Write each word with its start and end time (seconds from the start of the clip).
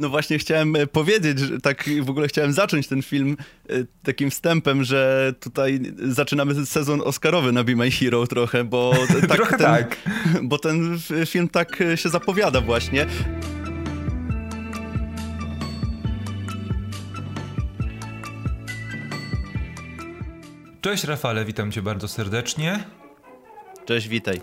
No 0.00 0.08
właśnie 0.08 0.38
chciałem 0.38 0.76
e, 0.76 0.86
powiedzieć, 0.86 1.38
że 1.38 1.60
tak 1.60 1.90
w 2.02 2.10
ogóle 2.10 2.28
chciałem 2.28 2.52
zacząć 2.52 2.88
ten 2.88 3.02
film 3.02 3.36
e, 3.68 3.74
takim 4.02 4.30
wstępem, 4.30 4.84
że 4.84 5.32
tutaj 5.40 5.80
zaczynamy 5.98 6.66
sezon 6.66 7.00
Oscarowy 7.04 7.52
na 7.52 7.64
Be 7.64 7.76
My 7.76 7.90
Hero 7.90 8.26
trochę, 8.26 8.64
bo 8.64 8.94
tak, 9.20 9.30
trochę 9.30 9.56
ten, 9.56 9.66
tak. 9.66 9.96
bo 10.42 10.58
ten 10.58 10.98
film 11.26 11.48
tak 11.48 11.80
e, 11.80 11.96
się 11.96 12.08
zapowiada 12.08 12.60
właśnie. 12.60 13.06
Cześć 20.80 21.04
Rafale, 21.04 21.44
witam 21.44 21.72
cię 21.72 21.82
bardzo 21.82 22.08
serdecznie. 22.08 22.84
Cześć, 23.84 24.08
witaj. 24.08 24.40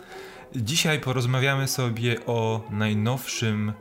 Dzisiaj 0.56 1.00
porozmawiamy 1.00 1.68
sobie 1.68 2.26
o 2.26 2.68
najnowszym 2.72 3.74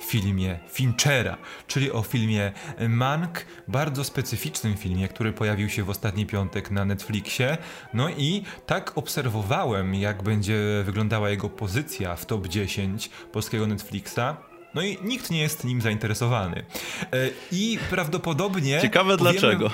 filmie 0.00 0.58
Finchera, 0.68 1.36
czyli 1.66 1.92
o 1.92 2.02
filmie 2.02 2.52
Mank, 2.88 3.44
bardzo 3.68 4.04
specyficznym 4.04 4.76
filmie, 4.76 5.08
który 5.08 5.32
pojawił 5.32 5.68
się 5.68 5.84
w 5.84 5.90
ostatni 5.90 6.26
piątek 6.26 6.70
na 6.70 6.84
Netflixie. 6.84 7.58
No 7.94 8.08
i 8.08 8.42
tak 8.66 8.98
obserwowałem, 8.98 9.94
jak 9.94 10.22
będzie 10.22 10.58
wyglądała 10.84 11.30
jego 11.30 11.48
pozycja 11.48 12.16
w 12.16 12.26
top 12.26 12.48
10 12.48 13.10
polskiego 13.32 13.66
Netflixa. 13.66 14.36
No 14.74 14.82
i 14.82 14.98
nikt 15.04 15.30
nie 15.30 15.40
jest 15.40 15.64
nim 15.64 15.80
zainteresowany. 15.80 16.64
E, 17.12 17.28
I 17.52 17.78
prawdopodobnie. 17.90 18.80
Ciekawe 18.82 19.16
powiemy, 19.16 19.40
dlaczego. 19.40 19.70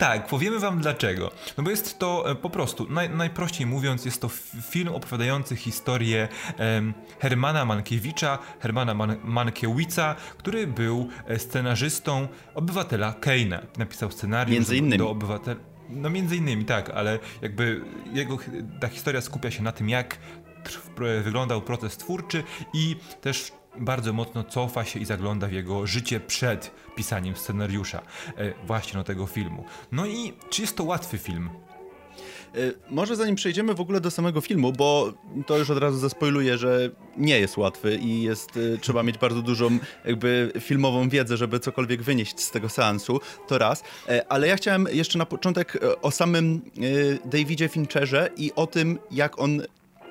Tak, 0.00 0.26
powiemy 0.26 0.58
wam 0.58 0.80
dlaczego. 0.80 1.30
No 1.58 1.64
bo 1.64 1.70
jest 1.70 1.98
to 1.98 2.30
e, 2.30 2.34
po 2.34 2.50
prostu, 2.50 2.86
naj, 2.90 3.10
najprościej 3.10 3.66
mówiąc, 3.66 4.04
jest 4.04 4.20
to 4.20 4.28
film 4.70 4.88
opowiadający 4.88 5.56
historię 5.56 6.28
um, 6.58 6.94
Hermana 7.18 7.64
Mankiewicza, 7.64 8.38
Hermana 8.60 8.94
Man 8.94 9.16
Mankiewica, 9.24 10.14
który 10.38 10.66
był 10.66 11.08
e, 11.26 11.38
scenarzystą 11.38 12.28
obywatela 12.54 13.12
Keina. 13.12 13.62
Napisał 13.78 14.10
scenariusz 14.10 14.54
Między 14.54 14.76
innymi. 14.76 14.98
do 14.98 15.10
obywatela. 15.10 15.60
No 15.88 16.10
między 16.10 16.36
innymi, 16.36 16.64
tak, 16.64 16.90
ale 16.90 17.18
jakby 17.42 17.84
jego, 18.12 18.38
ta 18.80 18.88
historia 18.88 19.20
skupia 19.20 19.50
się 19.50 19.62
na 19.62 19.72
tym, 19.72 19.88
jak 19.88 20.18
wyglądał 21.24 21.62
proces 21.62 21.96
twórczy 21.96 22.42
i 22.74 22.96
też 23.20 23.52
bardzo 23.78 24.12
mocno 24.12 24.44
cofa 24.44 24.84
się 24.84 25.00
i 25.00 25.04
zagląda 25.04 25.46
w 25.46 25.52
jego 25.52 25.86
życie 25.86 26.20
przed 26.20 26.70
pisaniem 26.96 27.36
scenariusza 27.36 28.02
e, 28.36 28.66
właśnie 28.66 28.92
do 28.92 29.04
tego 29.04 29.26
filmu. 29.26 29.64
No 29.92 30.06
i 30.06 30.32
czy 30.50 30.62
jest 30.62 30.76
to 30.76 30.84
łatwy 30.84 31.18
film? 31.18 31.50
E, 32.54 32.58
może 32.90 33.16
zanim 33.16 33.34
przejdziemy 33.34 33.74
w 33.74 33.80
ogóle 33.80 34.00
do 34.00 34.10
samego 34.10 34.40
filmu, 34.40 34.72
bo 34.72 35.12
to 35.46 35.58
już 35.58 35.70
od 35.70 35.78
razu 35.78 35.98
zaspoiluję, 35.98 36.58
że 36.58 36.90
nie 37.16 37.40
jest 37.40 37.56
łatwy 37.56 37.96
i 37.96 38.22
jest, 38.22 38.50
e, 38.56 38.78
trzeba 38.78 39.02
mieć 39.02 39.18
bardzo 39.18 39.42
dużą 39.42 39.78
jakby 40.04 40.52
filmową 40.60 41.08
wiedzę, 41.08 41.36
żeby 41.36 41.60
cokolwiek 41.60 42.02
wynieść 42.02 42.40
z 42.40 42.50
tego 42.50 42.68
seansu, 42.68 43.20
to 43.48 43.58
raz. 43.58 43.82
Ale 44.28 44.46
ja 44.46 44.56
chciałem 44.56 44.88
jeszcze 44.92 45.18
na 45.18 45.26
początek 45.26 45.78
o 46.02 46.10
samym 46.10 46.60
Davidzie 47.24 47.68
Fincherze 47.68 48.30
i 48.36 48.52
o 48.56 48.66
tym, 48.66 48.98
jak 49.10 49.38
on 49.38 49.62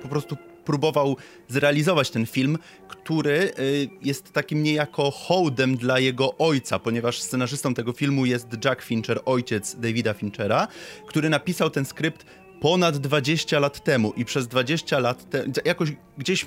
po 0.02 0.08
prostu 0.08 0.36
próbował 0.64 1.16
zrealizować 1.48 2.10
ten 2.10 2.26
film, 2.26 2.58
który 2.88 3.52
y, 3.58 3.88
jest 4.02 4.32
takim 4.32 4.62
niejako 4.62 5.10
hołdem 5.10 5.76
dla 5.76 5.98
jego 5.98 6.38
ojca, 6.38 6.78
ponieważ 6.78 7.20
scenarzystą 7.20 7.74
tego 7.74 7.92
filmu 7.92 8.26
jest 8.26 8.46
Jack 8.64 8.82
Fincher, 8.82 9.20
ojciec 9.24 9.76
Davida 9.76 10.14
Finchera, 10.14 10.68
który 11.06 11.30
napisał 11.30 11.70
ten 11.70 11.84
skrypt 11.84 12.26
ponad 12.60 12.96
20 12.96 13.58
lat 13.58 13.84
temu 13.84 14.12
i 14.16 14.24
przez 14.24 14.48
20 14.48 14.98
lat, 14.98 15.30
te, 15.30 15.44
jakoś 15.64 15.92
gdzieś 16.18 16.46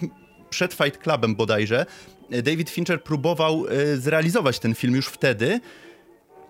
przed 0.50 0.74
Fight 0.74 0.98
Clubem 0.98 1.36
bodajże, 1.36 1.86
David 2.30 2.70
Fincher 2.70 3.04
próbował 3.04 3.66
y, 3.66 3.98
zrealizować 3.98 4.60
ten 4.60 4.76
film 4.76 4.96
już 4.96 5.08
wtedy, 5.08 5.60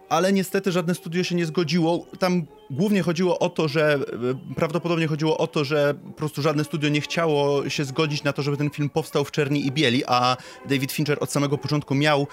ale 0.09 0.34
niestety 0.34 0.72
żadne 0.72 0.96
studio 0.96 1.23
się 1.23 1.36
nie 1.36 1.46
zgodziło. 1.46 2.06
Tam 2.20 2.46
głównie 2.72 3.02
chodziło 3.02 3.40
o 3.40 3.50
to, 3.50 3.68
że 3.68 3.94
e, 3.94 4.56
prawdopodobnie 4.56 5.08
chodziło 5.08 5.38
o 5.38 5.48
to, 5.48 5.64
że 5.64 5.94
po 6.05 6.11
prostu 6.11 6.42
żadne 6.42 6.64
studio 6.64 6.89
nie 6.89 7.02
chciało 7.02 7.70
się 7.70 7.86
zgodzić 7.86 8.23
na 8.23 8.33
to, 8.33 8.42
żeby 8.42 8.58
ten 8.58 8.70
film 8.70 8.89
powstał 8.89 9.26
w 9.26 9.32
czerni 9.32 9.66
i 9.66 9.72
bieli, 9.72 10.04
a 10.08 10.38
David 10.70 10.92
Fincher 10.92 11.17
od 11.22 11.32
samego 11.32 11.58
początku 11.58 11.95
miał 11.95 12.27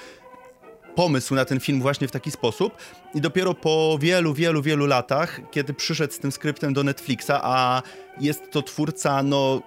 pomysł 0.94 1.34
na 1.34 1.44
ten 1.44 1.60
film 1.60 1.82
właśnie 1.82 2.08
w 2.08 2.10
taki 2.10 2.30
sposób 2.30 2.72
i 3.14 3.20
dopiero 3.20 3.54
po 3.54 3.98
wielu, 4.00 4.34
wielu, 4.34 4.62
wielu 4.62 4.86
latach, 4.86 5.40
kiedy 5.50 5.74
przyszedł 5.74 6.14
z 6.14 6.18
tym 6.18 6.32
skryptem 6.32 6.72
do 6.72 6.84
Netflixa, 6.84 7.30
a 7.42 7.82
jest 8.20 8.50
to 8.50 8.62
twórca, 8.62 9.22
no 9.22 9.62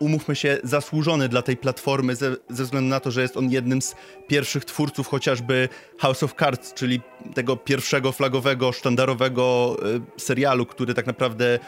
umówmy 0.00 0.36
się, 0.36 0.58
zasłużony 0.64 1.28
dla 1.28 1.42
tej 1.42 1.56
platformy 1.56 2.16
ze, 2.16 2.36
ze, 2.48 2.64
względu 2.64 2.88
na 2.88 3.00
to, 3.00 3.10
że 3.10 3.22
jest 3.22 3.36
on 3.36 3.50
jednym 3.50 3.82
z 3.82 3.94
pierwszych 4.28 4.64
twórców 4.64 5.08
chociażby 5.08 5.68
House 5.98 6.22
of 6.22 6.34
Cards, 6.38 6.74
czyli 6.74 7.00
tego 7.34 7.56
pierwszego 7.56 8.12
flagowego, 8.12 8.72
sztandarowego 8.72 9.76
y, 10.16 10.20
serialu, 10.20 10.66
który 10.66 10.94
tak 10.94 11.06
naprawdę 11.06 11.58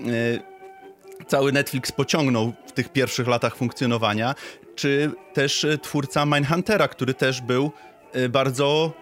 y, 0.00 0.40
cały 1.26 1.52
Netflix 1.52 1.92
pociągnął 1.92 2.52
w 2.66 2.72
tych 2.72 2.88
pierwszych 2.88 3.28
latach 3.28 3.56
funkcjonowania, 3.56 4.34
czy 4.74 5.10
też 5.34 5.64
y, 5.64 5.78
twórca 5.78 6.26
Mindhuntera, 6.26 6.88
który 6.88 7.14
też 7.14 7.40
był 7.40 7.72
bardzo 8.30 8.92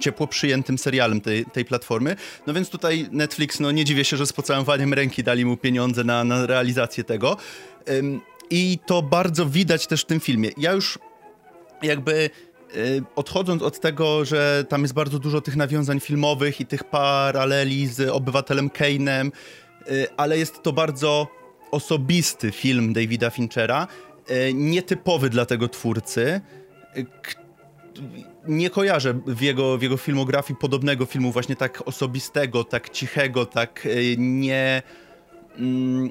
ciepło 0.00 0.26
przyjętym 0.26 0.78
serialem 0.78 1.20
tej, 1.20 1.44
tej 1.44 1.64
platformy. 1.64 2.16
No 2.46 2.54
więc 2.54 2.70
tutaj 2.70 3.08
Netflix, 3.10 3.60
no 3.60 3.70
nie 3.70 3.84
dziwię 3.84 4.04
się, 4.04 4.16
że 4.16 4.26
z 4.26 4.32
pocałowaniem 4.32 4.94
ręki 4.94 5.22
dali 5.22 5.44
mu 5.44 5.56
pieniądze 5.56 6.04
na, 6.04 6.24
na 6.24 6.46
realizację 6.46 7.04
tego. 7.04 7.36
I 8.50 8.78
to 8.86 9.02
bardzo 9.02 9.46
widać 9.46 9.86
też 9.86 10.02
w 10.02 10.06
tym 10.06 10.20
filmie. 10.20 10.50
Ja 10.56 10.72
już 10.72 10.98
jakby 11.82 12.30
y, 12.76 13.02
odchodząc 13.16 13.62
od 13.62 13.80
tego, 13.80 14.24
że 14.24 14.64
tam 14.68 14.82
jest 14.82 14.94
bardzo 14.94 15.18
dużo 15.18 15.40
tych 15.40 15.56
nawiązań 15.56 16.00
filmowych 16.00 16.60
i 16.60 16.66
tych 16.66 16.84
paraleli 16.84 17.86
z 17.86 18.08
obywatelem 18.08 18.68
Kane'em, 18.68 19.30
y, 19.90 20.06
ale 20.16 20.38
jest 20.38 20.62
to 20.62 20.72
bardzo 20.72 21.28
osobisty 21.70 22.52
film 22.52 22.92
Davida 22.92 23.30
Finchera, 23.30 23.86
y, 24.30 24.54
nietypowy 24.54 25.30
dla 25.30 25.46
tego 25.46 25.68
twórcy. 25.68 26.40
Nie 28.48 28.70
kojarzę 28.70 29.20
w 29.26 29.40
jego, 29.40 29.78
w 29.78 29.82
jego 29.82 29.96
filmografii 29.96 30.58
podobnego 30.60 31.06
filmu, 31.06 31.32
właśnie 31.32 31.56
tak 31.56 31.82
osobistego, 31.88 32.64
tak 32.64 32.90
cichego, 32.90 33.46
tak 33.46 33.88
nie. 34.18 34.82
Mm, 35.58 36.10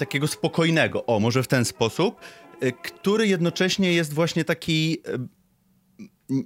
takiego 0.00 0.26
spokojnego, 0.26 1.06
o, 1.06 1.20
może 1.20 1.42
w 1.42 1.48
ten 1.48 1.64
sposób, 1.64 2.20
y, 2.62 2.72
który 2.82 3.26
jednocześnie 3.26 3.92
jest 3.92 4.14
właśnie 4.14 4.44
taki 4.44 4.98
y, 5.08 5.40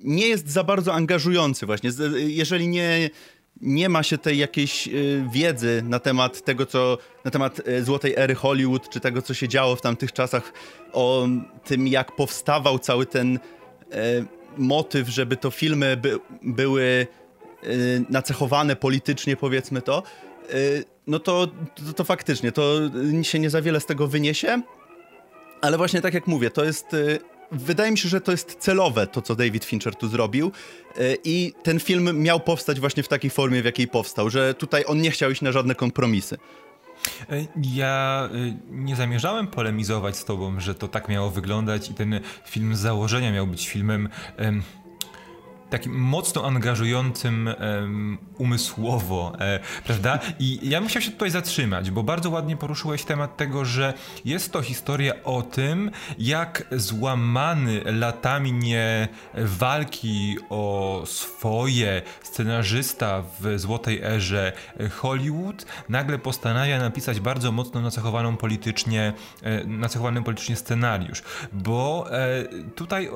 nie 0.05 0.29
jest 0.29 0.49
za 0.49 0.65
bardzo 0.65 0.95
angażujący 0.95 1.67
właśnie. 1.67 1.91
Jeżeli 2.17 2.69
nie, 2.69 3.11
nie 3.61 3.89
ma 3.89 4.03
się 4.03 4.19
tej 4.19 4.39
jakiejś 4.39 4.89
wiedzy 5.33 5.83
na 5.85 5.99
temat 5.99 6.45
tego, 6.45 6.67
co 6.67 6.99
na 7.25 7.31
temat 7.31 7.61
złotej 7.83 8.15
ery 8.17 8.35
Hollywood, 8.35 8.89
czy 8.89 9.01
tego, 9.01 9.23
co 9.23 9.35
się 9.35 9.49
działo 9.49 9.77
w 9.77 9.81
tamtych 9.81 10.13
czasach, 10.13 10.53
o 10.93 11.29
tym, 11.65 11.89
jak 11.89 12.17
powstawał 12.17 12.79
cały 12.79 13.07
ten 13.07 13.39
motyw, 14.59 15.09
żeby 15.09 15.37
to 15.37 15.51
filmy 15.51 15.97
by, 15.97 16.19
były 16.43 17.07
nacechowane 18.11 18.77
politycznie, 18.77 19.37
powiedzmy 19.37 19.83
to, 19.83 20.03
no 21.07 21.19
to, 21.19 21.47
to, 21.47 21.93
to, 21.93 22.05
faktycznie, 22.05 22.53
to 22.53 22.81
się 23.23 23.39
nie 23.39 23.51
za 23.51 23.63
wiele 23.63 23.81
z 23.81 23.87
tego 23.87 24.07
wyniesie, 24.07 24.63
ale 25.61 25.77
właśnie 25.77 26.01
tak 26.01 26.15
jak 26.15 26.27
mówię, 26.27 26.51
to 26.51 26.65
jest... 26.65 26.87
Wydaje 27.53 27.91
mi 27.91 27.99
się, 27.99 28.09
że 28.09 28.21
to 28.21 28.33
jest 28.33 28.55
celowe, 28.55 29.07
to 29.07 29.23
co 29.23 29.35
David 29.35 29.65
Fincher 29.65 29.95
tu 29.95 30.09
zrobił. 30.09 30.53
I 31.25 31.53
ten 31.63 31.81
film 31.81 32.23
miał 32.23 32.41
powstać 32.41 32.81
właśnie 32.81 33.03
w 33.03 33.09
takiej 33.09 33.31
formie, 33.31 33.63
w 33.63 33.65
jakiej 33.65 33.89
powstał, 33.89 34.31
że 34.31 34.55
tutaj 34.55 34.85
on 34.87 35.01
nie 35.01 35.11
chciał 35.11 35.31
iść 35.31 35.43
na 35.43 35.53
żadne 35.53 35.75
kompromisy. 35.75 36.39
E, 37.31 37.47
ja 37.63 38.29
y, 38.35 38.55
nie 38.71 38.97
zamierzałem 38.97 39.47
polemizować 39.47 40.17
z 40.17 40.25
tobą, 40.25 40.61
że 40.61 40.75
to 40.75 40.89
tak 40.89 41.09
miało 41.09 41.31
wyglądać 41.31 41.91
i 41.91 41.95
ten 41.95 42.21
film 42.45 42.77
z 42.77 42.79
założenia 42.79 43.33
miał 43.33 43.47
być 43.47 43.69
filmem 43.69 44.09
takim 45.71 45.93
mocno 45.93 46.47
angażującym 46.47 47.49
um, 47.61 48.19
umysłowo, 48.39 49.33
e, 49.41 49.61
prawda? 49.85 50.19
I 50.39 50.69
ja 50.69 50.81
bym 50.81 50.89
chciał 50.89 51.03
się 51.03 51.11
tutaj 51.11 51.31
zatrzymać, 51.31 51.91
bo 51.91 52.03
bardzo 52.03 52.31
ładnie 52.31 52.57
poruszyłeś 52.57 53.05
temat 53.05 53.37
tego, 53.37 53.65
że 53.65 53.95
jest 54.25 54.53
to 54.53 54.63
historia 54.63 55.13
o 55.25 55.43
tym, 55.43 55.91
jak 56.19 56.67
złamany 56.73 57.83
latami 57.85 58.53
nie 58.53 59.09
walki 59.35 60.37
o 60.51 61.03
swoje 61.07 62.03
scenarzysta 62.23 63.23
w 63.41 63.59
złotej 63.59 64.01
erze 64.03 64.53
Hollywood 64.91 65.67
nagle 65.89 66.19
postanawia 66.19 66.79
napisać 66.79 67.21
bardzo 67.21 67.53
mocno 67.53 67.81
nacechowaną 67.81 68.37
politycznie, 68.37 69.13
e, 69.43 69.65
nacechowany 69.65 70.23
politycznie 70.23 70.57
scenariusz, 70.57 71.23
bo 71.53 72.07
e, 72.11 72.45
tutaj 72.75 73.11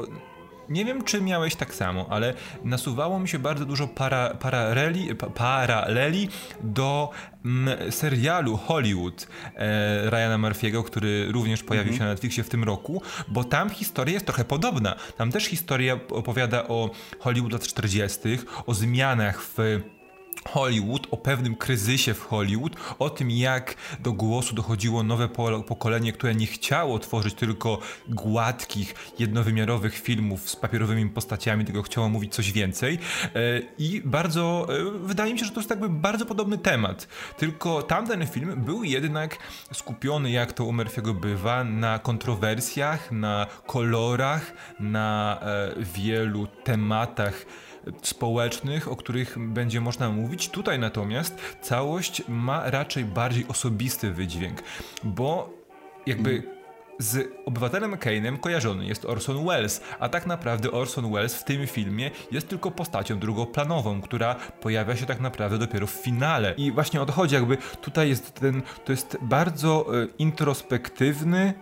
nie 0.68 0.84
wiem, 0.84 1.04
czy 1.04 1.20
miałeś 1.20 1.56
tak 1.56 1.74
samo, 1.74 2.06
ale 2.10 2.34
nasuwało 2.64 3.18
mi 3.18 3.28
się 3.28 3.38
bardzo 3.38 3.66
dużo 3.66 3.88
para, 3.88 4.34
paraleli, 4.34 5.14
paraleli 5.34 6.28
do 6.62 7.10
mm, 7.44 7.92
serialu 7.92 8.56
Hollywood 8.56 9.28
e, 9.54 10.10
Ryana 10.10 10.48
Murphy'ego, 10.48 10.84
który 10.84 11.32
również 11.32 11.62
pojawił 11.62 11.92
się 11.92 12.00
na 12.00 12.06
Netflixie 12.06 12.44
w 12.44 12.48
tym 12.48 12.64
roku, 12.64 13.02
bo 13.28 13.44
tam 13.44 13.70
historia 13.70 14.14
jest 14.14 14.26
trochę 14.26 14.44
podobna. 14.44 14.94
Tam 15.16 15.32
też 15.32 15.44
historia 15.44 16.00
opowiada 16.10 16.68
o 16.68 16.90
Hollywood 17.18 17.52
lat 17.52 17.62
40., 17.62 18.18
o 18.66 18.74
zmianach 18.74 19.42
w 19.42 19.80
Hollywood, 20.44 21.06
o 21.10 21.16
pewnym 21.16 21.56
kryzysie 21.56 22.14
w 22.14 22.22
Hollywood, 22.22 22.76
o 22.98 23.10
tym 23.10 23.30
jak 23.30 23.74
do 24.00 24.12
głosu 24.12 24.54
dochodziło 24.54 25.02
nowe 25.02 25.28
pokolenie, 25.66 26.12
które 26.12 26.34
nie 26.34 26.46
chciało 26.46 26.98
tworzyć 26.98 27.34
tylko 27.34 27.78
gładkich, 28.08 28.94
jednowymiarowych 29.18 29.98
filmów 29.98 30.50
z 30.50 30.56
papierowymi 30.56 31.10
postaciami, 31.10 31.64
tylko 31.64 31.82
chciało 31.82 32.08
mówić 32.08 32.34
coś 32.34 32.52
więcej. 32.52 32.98
E, 33.24 33.38
I 33.78 34.02
bardzo, 34.04 34.66
e, 34.68 34.98
wydaje 35.06 35.32
mi 35.32 35.38
się, 35.38 35.44
że 35.44 35.50
to 35.50 35.60
jest 35.60 35.70
jakby 35.70 35.88
bardzo 35.88 36.26
podobny 36.26 36.58
temat. 36.58 37.08
Tylko 37.36 37.82
tamten 37.82 38.26
film 38.26 38.64
był 38.64 38.84
jednak 38.84 39.38
skupiony, 39.72 40.30
jak 40.30 40.52
to 40.52 40.64
u 40.64 40.72
Murphy'ego 40.72 41.14
bywa, 41.14 41.64
na 41.64 41.98
kontrowersjach, 41.98 43.12
na 43.12 43.46
kolorach, 43.66 44.52
na 44.80 45.40
e, 45.42 45.74
wielu 45.82 46.46
tematach 46.46 47.46
społecznych, 48.02 48.88
o 48.88 48.96
których 48.96 49.38
będzie 49.38 49.80
można 49.80 50.10
mówić. 50.10 50.48
Tutaj 50.48 50.78
natomiast 50.78 51.40
całość 51.60 52.22
ma 52.28 52.70
raczej 52.70 53.04
bardziej 53.04 53.44
osobisty 53.48 54.10
wydźwięk, 54.10 54.62
bo 55.04 55.50
jakby 56.06 56.58
z 56.98 57.28
obywatelem 57.46 57.96
Kane'em 57.96 58.38
kojarzony 58.40 58.86
jest 58.86 59.04
Orson 59.04 59.46
Welles, 59.46 59.80
a 59.98 60.08
tak 60.08 60.26
naprawdę 60.26 60.70
Orson 60.70 61.12
Welles 61.12 61.34
w 61.34 61.44
tym 61.44 61.66
filmie 61.66 62.10
jest 62.30 62.48
tylko 62.48 62.70
postacią 62.70 63.18
drugoplanową, 63.18 64.00
która 64.00 64.34
pojawia 64.34 64.96
się 64.96 65.06
tak 65.06 65.20
naprawdę 65.20 65.58
dopiero 65.58 65.86
w 65.86 65.90
finale. 65.90 66.54
I 66.56 66.72
właśnie 66.72 67.02
o 67.02 67.06
to 67.06 67.12
chodzi, 67.12 67.34
jakby 67.34 67.56
tutaj 67.80 68.08
jest 68.08 68.32
ten, 68.34 68.62
to 68.84 68.92
jest 68.92 69.18
bardzo 69.22 69.86
e, 70.02 70.06
introspektywny 70.18 71.54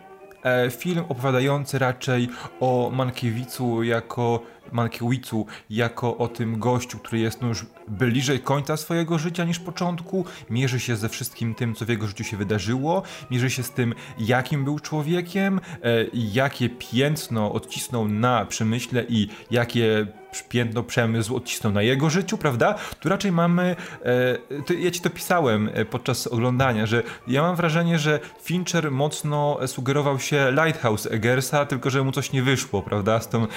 film 0.71 1.05
opowiadający 1.09 1.79
raczej 1.79 2.29
o 2.61 2.91
Mankiewicu 2.95 3.83
jako 3.83 4.43
Mankiewicu 4.73 5.47
jako 5.71 6.17
o 6.17 6.29
tym 6.29 6.59
gościu, 6.59 6.99
który 6.99 7.19
jest 7.19 7.43
no 7.43 7.49
już 7.49 7.67
bliżej 7.89 8.41
końca 8.41 8.77
swojego 8.77 9.19
życia 9.19 9.45
niż 9.45 9.59
początku, 9.59 10.25
mierzy 10.51 10.81
się 10.81 10.97
ze 10.97 11.09
wszystkim 11.09 11.55
tym, 11.55 11.75
co 11.75 11.85
w 11.85 11.89
jego 11.89 12.07
życiu 12.07 12.25
się 12.25 12.37
wydarzyło, 12.37 13.03
mierzy 13.31 13.51
się 13.51 13.63
z 13.63 13.71
tym, 13.71 13.95
jakim 14.19 14.65
był 14.65 14.79
człowiekiem, 14.79 15.61
e, 15.83 16.05
jakie 16.13 16.69
piętno 16.69 17.53
odcisnął 17.53 18.09
na 18.09 18.45
przemyśle 18.45 19.05
i 19.09 19.29
jakie 19.51 20.07
piętno 20.43 20.83
przemysł 20.83 21.37
odcisnął 21.37 21.73
na 21.73 21.83
jego 21.83 22.11
życiu, 22.11 22.39
prawda? 22.39 22.75
Tu 23.01 23.09
raczej 23.09 23.33
mamy, 23.33 23.77
e, 24.03 24.63
to, 24.63 24.73
ja 24.73 24.91
ci 24.91 25.01
to 25.01 25.11
pisałem 25.11 25.71
e, 25.75 25.85
podczas 25.85 26.27
oglądania, 26.27 26.87
że 26.87 27.03
ja 27.27 27.43
mam 27.43 27.57
wrażenie, 27.57 27.99
że 27.99 28.21
Fincher 28.43 28.91
mocno 28.91 29.59
sugerował 29.67 30.19
się 30.19 30.53
Lighthouse 30.53 31.07
Eggersa, 31.07 31.67
tylko 31.67 31.91
że 31.91 32.03
mu 32.03 32.13
coś 32.13 32.33
nie 32.33 32.43
wyszło, 32.43 32.83
prawda? 32.83 33.21
Z 33.21 33.29
tą 33.29 33.43
e, 33.43 33.49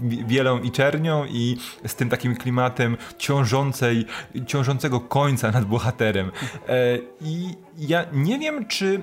bielą 0.00 0.58
i 0.58 0.70
czernią 0.70 1.26
i 1.26 1.56
z 1.86 1.94
tym 1.94 2.08
takim 2.08 2.36
klimatem 2.36 2.96
ciążącej, 3.18 4.06
ciążącego 4.46 5.00
końca 5.00 5.50
nad 5.50 5.64
bohaterem. 5.64 6.30
E, 6.68 6.98
I 7.20 7.54
ja 7.78 8.04
nie 8.12 8.38
wiem, 8.38 8.66
czy, 8.66 9.00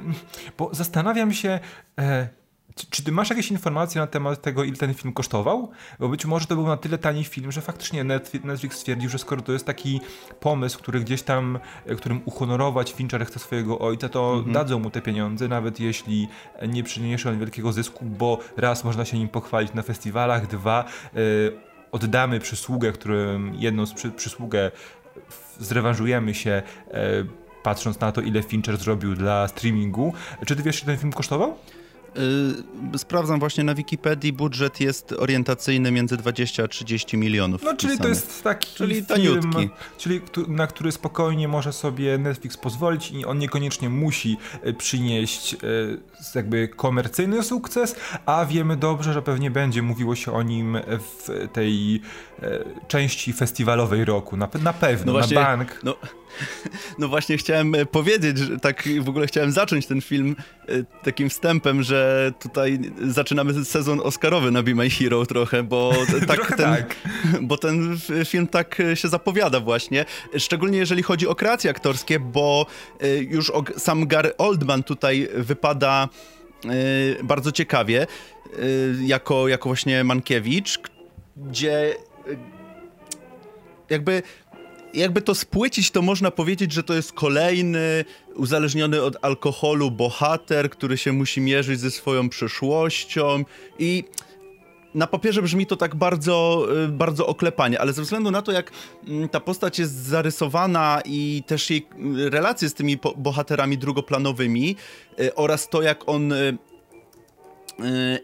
bo 0.57 0.69
zastanawiam 0.71 1.33
się, 1.33 1.59
e, 2.77 2.85
czy, 2.89 3.03
ty 3.03 3.11
masz 3.11 3.29
jakieś 3.29 3.51
informacje 3.51 4.01
na 4.01 4.07
temat 4.07 4.41
tego, 4.41 4.63
ile 4.63 4.75
ten 4.75 4.93
film 4.93 5.13
kosztował? 5.13 5.71
Bo 5.99 6.09
być 6.09 6.25
może 6.25 6.45
to 6.45 6.55
był 6.55 6.67
na 6.67 6.77
tyle 6.77 6.97
tani 6.97 7.23
film, 7.23 7.51
że 7.51 7.61
faktycznie 7.61 8.03
Netflix 8.43 8.77
stwierdził, 8.77 9.09
że 9.09 9.17
skoro 9.17 9.41
to 9.41 9.51
jest 9.51 9.65
taki 9.65 10.01
pomysł, 10.39 10.79
który 10.79 10.99
gdzieś 10.99 11.23
tam, 11.23 11.59
e, 11.85 11.95
którym 11.95 12.21
uhonorować 12.25 12.93
Fincher 12.93 13.25
chce 13.25 13.39
swojego 13.39 13.79
ojca, 13.79 14.09
to 14.09 14.33
mhm. 14.33 14.53
dadzą 14.53 14.79
mu 14.79 14.89
te 14.89 15.01
pieniądze, 15.01 15.47
nawet 15.47 15.79
jeśli 15.79 16.27
nie 16.67 16.83
przyniesie 16.83 17.29
on 17.29 17.39
wielkiego 17.39 17.71
zysku, 17.71 18.05
bo 18.05 18.39
raz 18.57 18.83
można 18.83 19.05
się 19.05 19.17
nim 19.17 19.29
pochwalić 19.29 19.73
na 19.73 19.81
festiwalach, 19.81 20.47
dwa 20.47 20.85
yy, 21.13 21.21
oddamy 21.91 22.39
przysługę, 22.39 22.91
którym 22.91 23.55
jedną 23.55 23.85
z 23.85 23.93
przy, 23.93 24.11
przysługę 24.11 24.71
zrewanżujemy 25.59 26.33
się 26.33 26.63
yy, 26.87 26.93
patrząc 27.63 27.99
na 27.99 28.11
to, 28.11 28.21
ile 28.21 28.43
Fincher 28.43 28.77
zrobił 28.77 29.15
dla 29.15 29.47
streamingu. 29.47 30.13
Czy 30.45 30.55
ty 30.55 30.63
wiesz, 30.63 30.83
ile 30.83 30.93
ten 30.93 30.97
film 30.97 31.13
kosztował? 31.13 31.57
Yy, 32.91 32.99
sprawdzam 32.99 33.39
właśnie 33.39 33.63
na 33.63 33.75
Wikipedii, 33.75 34.33
budżet 34.33 34.79
jest 34.79 35.11
orientacyjny 35.11 35.91
między 35.91 36.17
20 36.17 36.63
a 36.63 36.67
30 36.67 37.17
milionów. 37.17 37.63
No, 37.63 37.75
czyli 37.75 37.97
to 37.97 38.07
jest 38.07 38.43
taki 38.43 38.75
czyli 38.75 39.05
taniutki. 39.05 39.57
Film, 39.57 39.69
czyli 39.97 40.21
na 40.47 40.67
który 40.67 40.91
spokojnie 40.91 41.47
może 41.47 41.73
sobie 41.73 42.17
Netflix 42.17 42.57
pozwolić 42.57 43.11
i 43.11 43.25
on 43.25 43.39
niekoniecznie 43.39 43.89
musi 43.89 44.37
e, 44.61 44.73
przynieść 44.73 45.53
e, 45.53 45.57
jakby 46.35 46.67
komercyjny 46.67 47.43
sukces, 47.43 47.95
a 48.25 48.45
wiemy 48.45 48.77
dobrze, 48.77 49.13
że 49.13 49.21
pewnie 49.21 49.51
będzie 49.51 49.81
mówiło 49.81 50.15
się 50.15 50.33
o 50.33 50.43
nim 50.43 50.77
w 50.87 51.47
tej 51.53 52.01
części 52.87 53.33
festiwalowej 53.33 54.05
roku. 54.05 54.37
Na, 54.37 54.49
na 54.61 54.73
pewno, 54.73 55.05
no 55.05 55.19
właśnie, 55.19 55.35
na 55.35 55.43
bank. 55.43 55.79
No 55.83 55.95
no 56.99 57.07
właśnie 57.07 57.37
chciałem 57.37 57.75
e, 57.75 57.85
powiedzieć, 57.85 58.37
że 58.37 58.59
tak 58.59 58.89
w 59.01 59.09
ogóle 59.09 59.27
chciałem 59.27 59.51
zacząć 59.51 59.85
ten 59.85 60.01
film 60.01 60.35
e, 60.67 60.83
takim 61.03 61.29
wstępem, 61.29 61.83
że 61.83 62.31
tutaj 62.39 62.79
zaczynamy 63.07 63.65
sezon 63.65 63.99
Oscarowy 63.99 64.51
na 64.51 64.63
Be 64.63 64.75
My 64.75 64.89
Hero 64.89 65.25
trochę, 65.25 65.63
bo 65.63 65.93
tak, 66.27 66.37
trochę 66.37 66.55
ten, 66.55 66.65
tak. 66.65 66.95
bo 67.41 67.57
ten 67.57 67.97
film 68.25 68.47
tak 68.47 68.79
e, 68.79 68.95
się 68.95 69.07
zapowiada 69.07 69.59
właśnie, 69.59 70.05
szczególnie 70.37 70.77
jeżeli 70.77 71.03
chodzi 71.03 71.27
o 71.27 71.35
kreacje 71.35 71.69
aktorskie, 71.69 72.19
bo 72.19 72.65
już 73.29 73.51
sam 73.77 74.07
Gary 74.07 74.37
Oldman 74.37 74.83
tutaj 74.83 75.27
wypada 75.35 76.09
bardzo 77.23 77.51
ciekawie, 77.51 78.07
jako, 79.05 79.47
jako 79.47 79.69
właśnie 79.69 80.03
Mankiewicz, 80.03 80.79
gdzie 81.37 81.95
jakby 83.89 84.23
jakby 84.93 85.21
to 85.21 85.35
spłycić, 85.35 85.91
to 85.91 86.01
można 86.01 86.31
powiedzieć, 86.31 86.71
że 86.71 86.83
to 86.83 86.93
jest 86.93 87.13
kolejny 87.13 88.05
uzależniony 88.35 89.01
od 89.01 89.17
alkoholu 89.21 89.91
bohater, 89.91 90.69
który 90.69 90.97
się 90.97 91.11
musi 91.13 91.41
mierzyć 91.41 91.79
ze 91.79 91.91
swoją 91.91 92.29
przeszłością 92.29 93.45
i 93.79 94.03
na 94.95 95.07
papierze 95.07 95.41
brzmi 95.41 95.65
to 95.65 95.75
tak 95.75 95.95
bardzo, 95.95 96.67
y, 96.85 96.87
bardzo 96.87 97.27
oklepanie, 97.27 97.81
ale 97.81 97.93
ze 97.93 98.01
względu 98.01 98.31
na 98.31 98.41
to, 98.41 98.51
jak 98.51 98.71
mm, 99.07 99.29
ta 99.29 99.39
postać 99.39 99.79
jest 99.79 99.93
zarysowana 99.93 101.01
i 101.05 101.43
też 101.47 101.69
jej 101.69 101.87
y, 102.25 102.29
relacje 102.29 102.69
z 102.69 102.73
tymi 102.73 102.97
bohaterami 103.17 103.77
drugoplanowymi 103.77 104.75
y, 105.19 105.35
oraz 105.35 105.69
to, 105.69 105.81
jak 105.81 106.09
on 106.09 106.33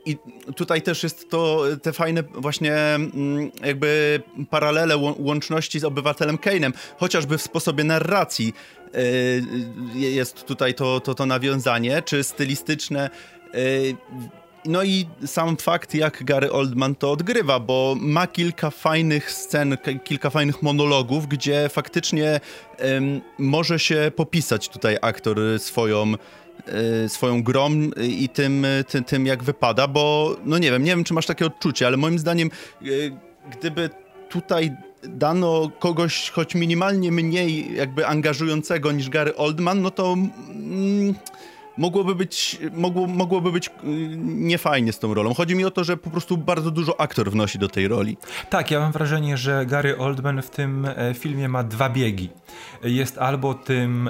i 0.06 0.18
tutaj 0.56 0.82
też 0.82 1.04
jest 1.04 1.30
to 1.30 1.64
te 1.82 1.94
fajne 1.94 2.24
właśnie 2.24 2.74
mm, 2.76 3.52
jakby 3.66 4.22
paralele 4.50 4.98
łączności 4.98 5.80
z 5.80 5.84
obywatelem 5.84 6.38
Kane'em, 6.38 6.72
chociażby 6.98 7.38
w 7.38 7.42
sposobie 7.42 7.84
narracji 7.84 8.54
y, 8.96 9.44
jest 9.96 10.44
tutaj 10.44 10.74
to, 10.74 11.00
to, 11.00 11.16
to 11.16 11.26
nawiązanie, 11.26 12.02
czy 12.02 12.24
stylistyczne. 12.24 13.10
Y, 13.56 13.96
no 14.66 14.84
i 14.84 15.06
sam 15.26 15.58
fakt, 15.58 15.96
jak 15.96 16.24
Gary 16.24 16.52
Oldman 16.52 16.96
to 16.96 17.12
odgrywa, 17.12 17.60
bo 17.60 17.96
ma 18.00 18.28
kilka 18.28 18.70
fajnych 18.70 19.32
scen, 19.32 19.78
kilka 20.04 20.30
fajnych 20.30 20.62
monologów, 20.62 21.28
gdzie 21.28 21.70
faktycznie 21.70 22.40
może 23.38 23.80
się 23.80 24.12
popisać 24.16 24.70
tutaj 24.70 24.98
aktor 25.02 25.40
swoją 25.58 26.14
Y, 26.14 26.49
swoją 27.08 27.44
grą 27.44 27.70
i 27.98 28.30
tym, 28.30 28.66
tym, 28.88 29.04
tym, 29.04 29.26
jak 29.26 29.44
wypada, 29.44 29.88
bo 29.88 30.36
no 30.46 30.58
nie 30.58 30.72
wiem, 30.72 30.84
nie 30.84 30.92
wiem, 30.92 31.04
czy 31.04 31.14
masz 31.14 31.26
takie 31.26 31.46
odczucie, 31.46 31.88
ale 31.88 31.98
moim 31.98 32.20
zdaniem, 32.20 32.50
y, 32.86 33.12
gdyby 33.52 33.90
tutaj 34.30 34.72
dano 35.04 35.72
kogoś 35.80 36.30
choć 36.30 36.56
minimalnie 36.56 37.12
mniej 37.12 37.76
jakby 37.76 38.08
angażującego 38.08 38.92
niż 38.92 39.10
Gary 39.10 39.36
Oldman, 39.36 39.82
no 39.82 39.92
to 39.92 40.14
mm, 40.14 41.16
mogłoby 41.78 42.16
być, 42.16 42.58
mogło, 42.74 43.08
mogłoby 43.08 43.52
być 43.52 43.68
y, 43.68 43.72
niefajnie 44.26 44.94
z 44.94 45.00
tą 45.00 45.14
rolą. 45.14 45.34
Chodzi 45.34 45.56
mi 45.56 45.66
o 45.66 45.72
to, 45.72 45.84
że 45.84 45.98
po 45.98 46.10
prostu 46.10 46.38
bardzo 46.38 46.72
dużo 46.72 47.02
aktor 47.02 47.32
wnosi 47.32 47.60
do 47.60 47.68
tej 47.68 47.88
roli. 47.88 48.18
Tak, 48.50 48.72
ja 48.72 48.80
mam 48.80 48.92
wrażenie, 48.92 49.38
że 49.38 49.66
Gary 49.66 49.98
Oldman 49.98 50.42
w 50.42 50.50
tym 50.50 50.86
e, 50.86 51.14
filmie 51.14 51.50
ma 51.50 51.64
dwa 51.64 51.90
biegi. 51.90 52.30
Jest 52.84 53.18
albo 53.18 53.54
tym 53.54 54.10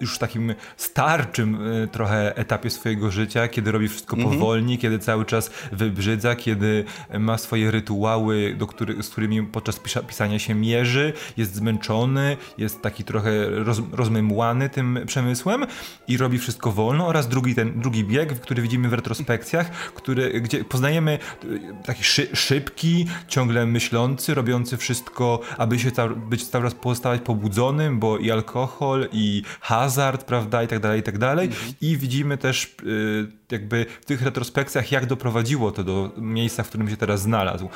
już 0.00 0.18
takim 0.18 0.54
starczym 0.76 1.58
e, 1.84 1.88
trochę 1.88 2.36
etapie 2.36 2.70
swojego 2.70 3.10
życia, 3.10 3.48
kiedy 3.48 3.72
robi 3.72 3.88
wszystko 3.88 4.16
mhm. 4.16 4.34
powolnie, 4.34 4.78
kiedy 4.78 4.98
cały 4.98 5.24
czas 5.24 5.50
wybrzydza, 5.72 6.34
kiedy 6.34 6.84
ma 7.18 7.38
swoje 7.38 7.70
rytuały, 7.70 8.54
do 8.58 8.66
który, 8.66 9.02
z 9.02 9.08
którymi 9.08 9.42
podczas 9.42 9.78
pisa 9.78 10.02
pisania 10.02 10.38
się 10.38 10.54
mierzy, 10.54 11.12
jest 11.36 11.54
zmęczony, 11.54 12.36
jest 12.58 12.82
taki 12.82 13.04
trochę 13.04 13.50
roz, 13.50 13.82
rozmymłany 13.92 14.68
tym 14.68 14.98
przemysłem 15.06 15.66
i 16.08 16.16
robi 16.16 16.38
wszystko 16.38 16.72
wolno 16.72 17.06
oraz 17.06 17.28
drugi 17.28 17.54
ten 17.54 17.80
drugi 17.80 18.04
bieg, 18.04 18.40
który 18.40 18.62
widzimy 18.62 18.88
w 18.88 18.92
retrospekcjach, 18.92 19.70
który, 19.70 20.40
gdzie 20.40 20.64
poznajemy 20.64 21.18
e, 21.44 21.82
taki 21.84 22.04
szy, 22.04 22.28
szybki, 22.32 23.06
ciągle 23.28 23.66
myślący, 23.66 24.34
robiący 24.34 24.76
wszystko, 24.76 25.40
aby 25.58 25.78
się 25.78 25.90
być 26.16 26.48
cały 26.48 26.64
czas 26.64 26.74
pozostawać 26.74 27.20
pobudzonym, 27.20 27.98
bo 27.98 28.18
i 28.18 28.30
alkohol, 28.30 29.08
i 29.12 29.42
hazard, 29.86 30.24
prawda, 30.24 30.62
i 30.62 30.68
tak 30.68 30.80
dalej, 30.80 31.00
i 31.00 31.02
tak 31.02 31.18
dalej. 31.18 31.46
Mhm. 31.46 31.72
I 31.80 31.96
widzimy 31.96 32.38
też 32.38 32.64
y, 32.64 33.26
jakby 33.50 33.86
w 34.00 34.04
tych 34.04 34.22
retrospekcjach, 34.22 34.92
jak 34.92 35.06
doprowadziło 35.06 35.72
to 35.72 35.84
do 35.84 36.10
miejsca, 36.16 36.62
w 36.62 36.68
którym 36.68 36.90
się 36.90 36.96
teraz 36.96 37.20
znalazł. 37.20 37.68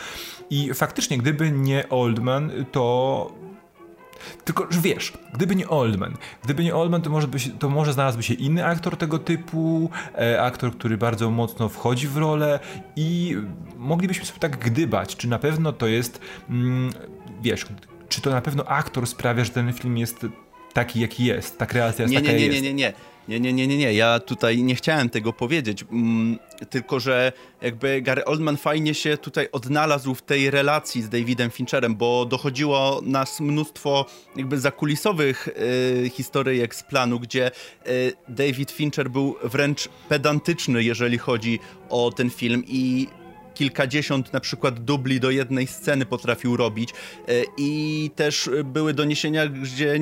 I 0.51 0.75
faktycznie, 0.75 1.19
gdyby 1.19 1.51
nie 1.51 1.89
Oldman, 1.89 2.53
to 2.73 3.33
tylko, 4.45 4.67
że 4.71 4.81
wiesz, 4.81 5.13
gdyby 5.35 5.57
nie 5.57 5.69
Oldman, 5.69 6.17
gdyby 6.45 6.65
nie 6.65 6.75
Oldman, 6.75 7.03
to 7.03 7.11
może, 7.11 7.29
by 7.29 7.41
się, 7.41 7.51
to 7.51 7.69
może 7.69 7.93
znalazłby 7.93 8.23
się 8.23 8.35
inny 8.35 8.67
aktor 8.67 8.97
tego 8.97 9.19
typu, 9.19 9.91
e, 10.19 10.43
aktor, 10.43 10.73
który 10.73 10.99
bardzo 10.99 11.31
mocno 11.31 11.69
wchodzi 11.69 12.09
w 12.09 12.17
rolę 12.17 12.61
i 12.97 13.37
moglibyśmy 13.77 14.25
sobie 14.25 14.41
tak 14.41 14.59
gdybać, 14.59 15.17
czy 15.17 15.29
na 15.29 15.39
pewno 15.39 15.73
to 15.73 15.87
jest, 15.87 16.21
mm, 16.51 16.93
wiesz, 17.43 17.67
czy 18.09 18.21
to 18.21 18.31
na 18.31 18.41
pewno 18.41 18.65
aktor 18.65 19.07
sprawia, 19.07 19.45
że 19.45 19.51
ten 19.51 19.73
film 19.73 19.99
jest 19.99 20.27
taki, 20.73 21.01
jaki 21.01 21.25
jest, 21.25 21.59
ta 21.59 21.67
kreacja 21.67 22.03
jest 22.03 22.15
nie, 22.15 22.21
taka, 22.21 22.33
nie, 22.33 22.39
nie, 22.39 22.45
jest. 22.47 22.55
Nie, 22.55 22.63
nie, 22.63 22.75
nie, 22.75 22.75
nie. 22.75 23.11
Nie, 23.29 23.41
nie, 23.41 23.53
nie, 23.53 23.67
nie, 23.67 23.95
ja 23.95 24.21
tutaj 24.21 24.63
nie 24.63 24.75
chciałem 24.75 25.11
tego 25.11 25.33
powiedzieć, 25.33 25.85
mm, 25.93 26.39
tylko 26.71 27.01
że 27.01 27.33
jakby 27.63 28.03
Gary 28.03 28.25
Oldman 28.25 28.57
fajnie 28.57 28.95
się 28.95 29.17
tutaj 29.17 29.49
odnalazł 29.53 30.15
w 30.15 30.23
tej 30.23 30.51
relacji 30.51 31.03
z 31.03 31.09
Davidem 31.09 31.51
Fincherem, 31.51 31.97
bo 31.97 32.27
dochodziło 32.27 33.01
nas 33.05 33.41
mnóstwo 33.41 34.07
jakby 34.37 34.61
zakulisowych 34.61 35.49
y, 35.49 36.11
historyjek 36.15 36.75
z 36.75 36.83
planu, 36.83 37.21
gdzie 37.21 37.51
y, 37.87 38.13
David 38.29 38.71
Fincher 38.71 39.11
był 39.11 39.37
wręcz 39.45 39.89
pedantyczny, 40.09 40.85
jeżeli 40.85 41.19
chodzi 41.19 41.59
o 41.89 42.13
ten 42.13 42.31
film 42.31 42.65
i 42.67 43.09
kilkadziesiąt 43.61 44.33
na 44.33 44.41
przykład 44.41 44.85
dubli 44.85 45.21
do 45.21 45.31
jednej 45.31 45.67
sceny 45.67 46.07
potrafił 46.07 46.57
robić. 46.57 46.91
E, 46.91 47.33
i 47.57 48.11
też 48.17 48.51
były 48.65 48.95
doniesienia, 48.95 49.47
gdzie 49.47 50.01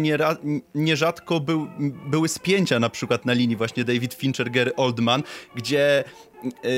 nierzadko 0.74 1.40
był, 1.40 1.68
były 2.06 2.28
spięcia 2.28 2.80
na 2.80 2.90
przykład 2.90 3.26
na 3.26 3.32
linii 3.32 3.56
właśnie 3.56 3.84
David 3.84 4.14
Fincher, 4.14 4.50
Gary 4.50 4.74
Oldman, 4.76 5.22
gdzie 5.54 6.04
e, 6.44 6.70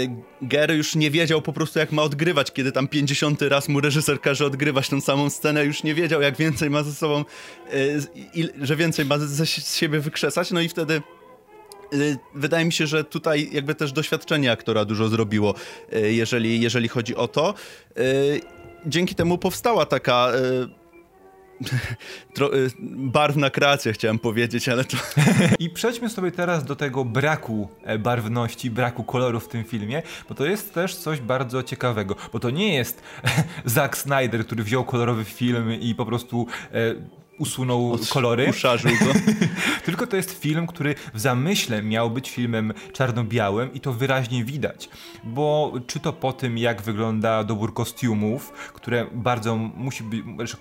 Gary 0.43 0.75
już 0.75 0.95
nie 0.95 1.11
wiedział 1.11 1.43
po 1.43 1.53
prostu 1.53 1.79
jak 1.79 1.93
ma 1.93 2.03
odgrywać, 2.03 2.53
kiedy 2.53 2.73
tam 2.73 2.89
50 2.89 3.43
raz 3.43 3.69
mu 3.69 3.81
reżyser 3.81 4.21
każe 4.21 4.47
odgrywać 4.47 4.89
tą 4.89 5.01
samą 5.01 5.31
scenę, 5.31 5.65
już 5.65 5.83
nie 5.83 5.95
wiedział 5.95 6.21
jak 6.21 6.37
więcej 6.37 6.71
ma 6.71 6.83
ze 6.83 6.95
sobą, 6.95 7.25
e, 7.73 7.75
że 8.61 8.77
więcej 8.77 9.05
ma 9.05 9.19
ze 9.19 9.47
siebie 9.47 10.01
wykrzesać, 10.01 10.51
no 10.51 10.61
i 10.61 10.69
wtedy 10.69 11.03
wydaje 12.35 12.65
mi 12.65 12.73
się, 12.73 12.87
że 12.87 13.05
tutaj 13.05 13.49
jakby 13.53 13.75
też 13.75 13.93
doświadczenie 13.93 14.53
aktora 14.53 14.85
dużo 14.85 15.09
zrobiło, 15.09 15.55
y, 15.95 16.13
jeżeli, 16.13 16.61
jeżeli 16.61 16.89
chodzi 16.89 17.17
o 17.17 17.29
to. 17.29 17.55
Y, 17.99 18.41
dzięki 18.87 19.15
temu 19.15 19.39
powstała 19.39 19.87
taka 19.87 20.33
barwna 23.17 23.51
kreacja, 23.51 23.93
chciałem 23.93 24.19
powiedzieć, 24.19 24.69
ale 24.69 24.85
to... 24.85 24.97
I 25.59 25.71
przejdźmy 25.71 26.09
sobie 26.09 26.33
teraz 26.33 26.65
do 26.65 26.77
tego 26.77 27.05
braku 27.05 27.69
e, 27.83 27.99
barwności, 27.99 28.71
braku 28.71 29.05
koloru 29.05 29.41
w 29.41 29.49
tym 29.49 29.65
filmie, 29.65 30.03
bo 30.29 30.35
to 30.35 30.45
jest 30.45 30.75
też 30.75 30.97
coś 30.97 31.21
bardzo 31.21 31.63
ciekawego, 31.63 32.17
bo 32.33 32.41
to 32.41 32.51
nie 32.51 32.75
jest 32.75 33.03
Zack 33.65 33.97
Snyder, 33.97 34.47
który 34.47 34.65
wziął 34.65 34.85
kolorowy 34.85 35.25
film 35.25 35.73
i 35.81 35.95
po 35.95 36.07
prostu 36.07 36.47
e, 36.73 36.95
usunął 37.41 37.93
Od, 37.93 38.09
kolory. 38.09 38.47
Uszarzył 38.51 38.91
go. 38.91 39.13
Tylko 39.87 40.07
to 40.07 40.17
jest 40.17 40.41
film, 40.41 40.67
który 40.67 40.95
w 41.15 41.21
zamyśle 41.21 41.83
miał 41.83 42.11
być 42.11 42.31
filmem 42.31 42.73
czarno-białym 42.93 43.73
i 43.75 43.81
to 43.81 43.93
wyraźnie 43.93 44.45
widać. 44.45 44.89
Bo 45.25 45.73
czy 45.87 46.01
to 46.01 46.13
po 46.13 46.33
tym, 46.33 46.59
jak 46.59 46.83
wygląda 46.83 47.45
dobór 47.45 47.75
kostiumów, 47.75 48.53
które 48.75 49.07
bardzo 49.13 49.57
musi 49.57 50.05
być, 50.05 50.57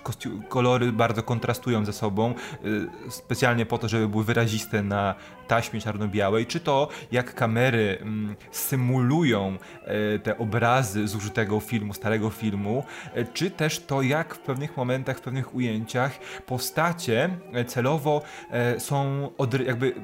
kolory 0.48 0.92
bardzo 0.92 1.22
kontrastują 1.22 1.84
ze 1.84 1.92
sobą, 1.92 2.34
y, 2.64 3.10
specjalnie 3.10 3.66
po 3.66 3.78
to, 3.78 3.88
żeby 3.88 4.08
były 4.08 4.24
wyraziste 4.24 4.82
na 4.82 5.14
taśmie 5.50 5.80
czarno-białej, 5.80 6.46
czy 6.46 6.60
to 6.60 6.88
jak 7.12 7.34
kamery 7.34 7.98
mm, 8.00 8.36
symulują 8.50 9.56
e, 9.84 10.18
te 10.18 10.38
obrazy 10.38 11.08
zużytego 11.08 11.60
filmu, 11.60 11.94
starego 11.94 12.30
filmu, 12.30 12.84
e, 13.14 13.24
czy 13.24 13.50
też 13.50 13.78
to 13.78 14.02
jak 14.02 14.34
w 14.34 14.38
pewnych 14.38 14.76
momentach, 14.76 15.18
w 15.18 15.20
pewnych 15.20 15.54
ujęciach 15.54 16.18
postacie 16.70 17.30
e, 17.52 17.64
celowo 17.64 18.22
są 18.78 19.30
jakby 19.66 19.94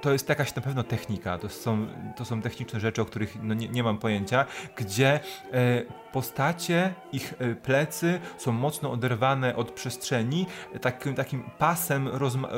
to 0.00 0.12
jest 0.12 0.28
jakaś 0.28 0.54
na 0.54 0.62
pewno 0.62 0.82
technika, 0.82 1.38
to 1.38 1.48
są, 1.48 1.86
to 2.16 2.24
są 2.24 2.42
techniczne 2.42 2.80
rzeczy, 2.80 3.02
o 3.02 3.04
których 3.04 3.42
no 3.42 3.54
nie, 3.54 3.68
nie 3.68 3.82
mam 3.82 3.98
pojęcia, 3.98 4.44
gdzie 4.76 5.20
e, 5.52 5.82
postacie, 6.12 6.94
ich 7.12 7.34
e, 7.38 7.54
plecy 7.54 8.20
są 8.38 8.52
mocno 8.52 8.90
oderwane 8.90 9.56
od 9.56 9.70
przestrzeni, 9.70 10.46
takim, 10.80 11.14
takim 11.14 11.42
pasem 11.58 12.08
rozma, 12.08 12.48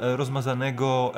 rozmazanego 0.00 1.12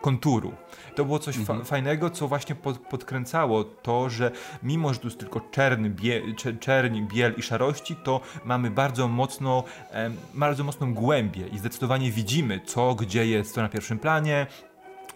konturu. 0.00 0.52
To 0.94 1.04
było 1.04 1.18
coś 1.18 1.36
mhm. 1.36 1.58
fa 1.58 1.64
fajnego, 1.64 2.10
co 2.10 2.28
właśnie 2.28 2.54
pod, 2.54 2.78
podkręcało 2.78 3.64
to, 3.64 4.10
że 4.10 4.30
mimo, 4.62 4.94
że 4.94 5.00
tu 5.00 5.06
jest 5.06 5.18
tylko 5.18 5.40
czerny, 5.40 5.90
bie, 5.90 6.22
czerni, 6.60 7.02
biel 7.02 7.34
i 7.36 7.42
szarości, 7.42 7.96
to 7.96 8.20
mamy 8.44 8.70
bardzo 8.70 9.08
mocno, 9.08 9.64
em, 9.90 10.16
bardzo 10.34 10.64
mocną 10.64 10.94
głębię 10.94 11.48
i 11.48 11.58
zdecydowanie 11.58 12.10
widzimy, 12.10 12.60
co 12.66 12.94
gdzie 12.94 13.26
jest, 13.26 13.54
co 13.54 13.62
na 13.62 13.68
pierwszym 13.68 13.98
planie, 13.98 14.46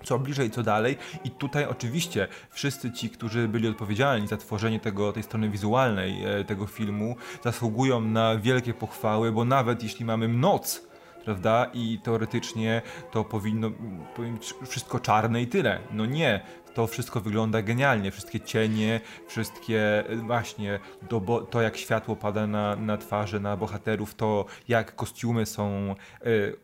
co 0.02 0.18
bliżej, 0.18 0.50
co 0.50 0.62
dalej. 0.62 0.98
I 1.24 1.30
tutaj 1.30 1.64
oczywiście 1.64 2.28
wszyscy 2.50 2.92
ci, 2.92 3.10
którzy 3.10 3.48
byli 3.48 3.68
odpowiedzialni 3.68 4.28
za 4.28 4.36
tworzenie 4.36 4.80
tego, 4.80 5.12
tej 5.12 5.22
strony 5.22 5.50
wizualnej 5.50 6.24
e, 6.24 6.44
tego 6.44 6.66
filmu, 6.66 7.16
zasługują 7.44 8.00
na 8.00 8.36
wielkie 8.36 8.74
pochwały, 8.74 9.32
bo 9.32 9.44
nawet 9.44 9.82
jeśli 9.82 10.04
mamy 10.04 10.28
noc 10.28 10.89
prawda? 11.24 11.70
I 11.74 11.98
teoretycznie 12.02 12.82
to 13.10 13.24
powinno, 13.24 13.70
być 14.18 14.54
wszystko 14.66 15.00
czarne 15.00 15.42
i 15.42 15.46
tyle. 15.46 15.80
No 15.92 16.06
nie, 16.06 16.40
to 16.74 16.86
wszystko 16.86 17.20
wygląda 17.20 17.62
genialnie. 17.62 18.10
Wszystkie 18.10 18.40
cienie, 18.40 19.00
wszystkie 19.26 20.04
właśnie 20.26 20.80
do, 21.08 21.46
to, 21.50 21.62
jak 21.62 21.76
światło 21.76 22.16
pada 22.16 22.46
na, 22.46 22.76
na 22.76 22.96
twarze, 22.96 23.40
na 23.40 23.56
bohaterów, 23.56 24.14
to 24.14 24.44
jak 24.68 24.96
kostiumy 24.96 25.46
są. 25.46 25.94
Y, 26.26 26.56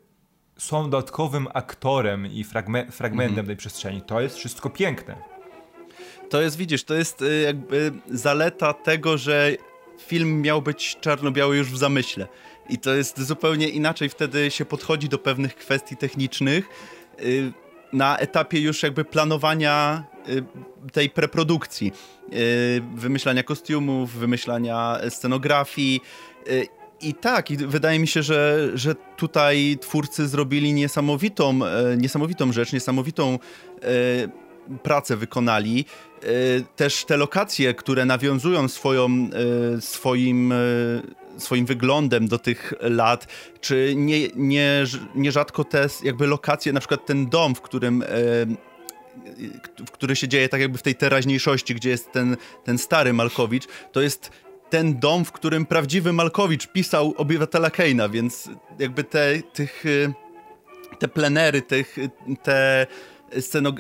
są 0.59 0.91
dodatkowym 0.91 1.49
aktorem 1.55 2.27
i 2.27 2.45
fragme, 2.45 2.93
fragmentem 2.93 3.29
mhm. 3.29 3.47
tej 3.47 3.57
przestrzeni. 3.57 4.03
To 4.03 4.21
jest 4.21 4.37
wszystko 4.37 4.71
piękne. 4.71 5.17
To 6.31 6.43
jest, 6.43 6.57
widzisz, 6.57 6.85
to 6.85 6.95
jest 6.95 7.23
y, 7.23 7.41
jakby 7.41 7.93
zaleta 8.11 8.75
tego, 8.75 9.19
że 9.19 9.51
film 9.99 10.43
miał 10.43 10.63
być 10.63 10.97
czarno-biały 11.01 11.57
już 11.57 11.73
w 11.73 11.77
zamyśle. 11.77 12.27
I 12.69 12.79
to 12.79 12.95
jest 12.95 13.21
zupełnie 13.21 13.69
inaczej 13.69 14.09
wtedy 14.09 14.51
się 14.51 14.65
podchodzi 14.65 15.09
do 15.09 15.19
pewnych 15.19 15.57
kwestii 15.57 15.97
technicznych 15.97 16.69
y, 17.21 17.53
na 17.93 18.19
etapie 18.19 18.61
już 18.61 18.83
jakby 18.83 19.05
planowania 19.05 20.05
y, 20.29 20.45
tej 20.93 21.11
preprodukcji, 21.11 21.93
y, 22.33 22.83
wymyślania 22.95 23.43
kostiumów, 23.43 24.13
wymyślania 24.13 24.99
scenografii. 25.09 26.01
I 27.01 27.15
tak, 27.15 27.51
i 27.51 27.57
wydaje 27.57 27.99
mi 27.99 28.07
się, 28.07 28.23
że, 28.23 28.71
że 28.75 28.95
tutaj 29.17 29.79
twórcy 29.81 30.29
zrobili 30.29 30.73
niesamowitą, 30.73 31.61
niesamowitą 31.97 32.53
rzecz, 32.53 32.73
niesamowitą 32.73 33.39
pracę 34.83 35.17
wykonali. 35.17 35.85
Też 36.77 37.05
te 37.05 37.17
lokacje, 37.17 37.75
które 37.75 38.05
nawiązują 38.05 38.69
swoją, 38.69 39.29
swoim 39.81 40.55
swoim 41.39 41.67
wyglądem 41.67 42.29
do 42.29 42.39
tych 42.39 42.75
lat, 42.81 43.27
czy 43.61 43.93
nie, 43.97 44.29
nie, 44.37 44.85
nierzadko 45.15 45.65
te 45.65 45.87
jakby 46.03 46.27
lokacje, 46.27 46.73
na 46.73 46.81
przykład 46.81 47.07
ten 47.07 47.29
dom, 47.29 47.55
w 47.55 47.61
którym 47.61 48.03
e, 48.03 48.07
w 49.87 49.91
który 49.91 50.17
się 50.17 50.29
dzieje 50.29 50.49
tak 50.49 50.61
jakby 50.61 50.79
w 50.79 50.83
tej 50.83 50.95
teraźniejszości, 50.95 51.75
gdzie 51.75 51.91
jest 51.91 52.13
ten, 52.13 52.37
ten 52.65 52.79
stary 52.79 53.13
Malkowicz, 53.13 53.65
to 53.93 54.01
jest 54.01 54.31
ten 54.71 54.99
dom, 54.99 55.25
w 55.25 55.33
którym 55.33 55.67
prawdziwy 55.67 56.13
Malkowicz 56.13 56.67
pisał 56.67 57.15
Obywatela 57.17 57.71
Keina, 57.71 58.09
więc 58.09 58.49
jakby 58.79 59.05
te, 59.05 59.43
tych, 59.43 59.85
e, 59.87 60.13
te 60.99 61.09
plenery, 61.09 61.63
tych, 61.63 61.97
te, 62.43 62.87
sceno, 63.41 63.73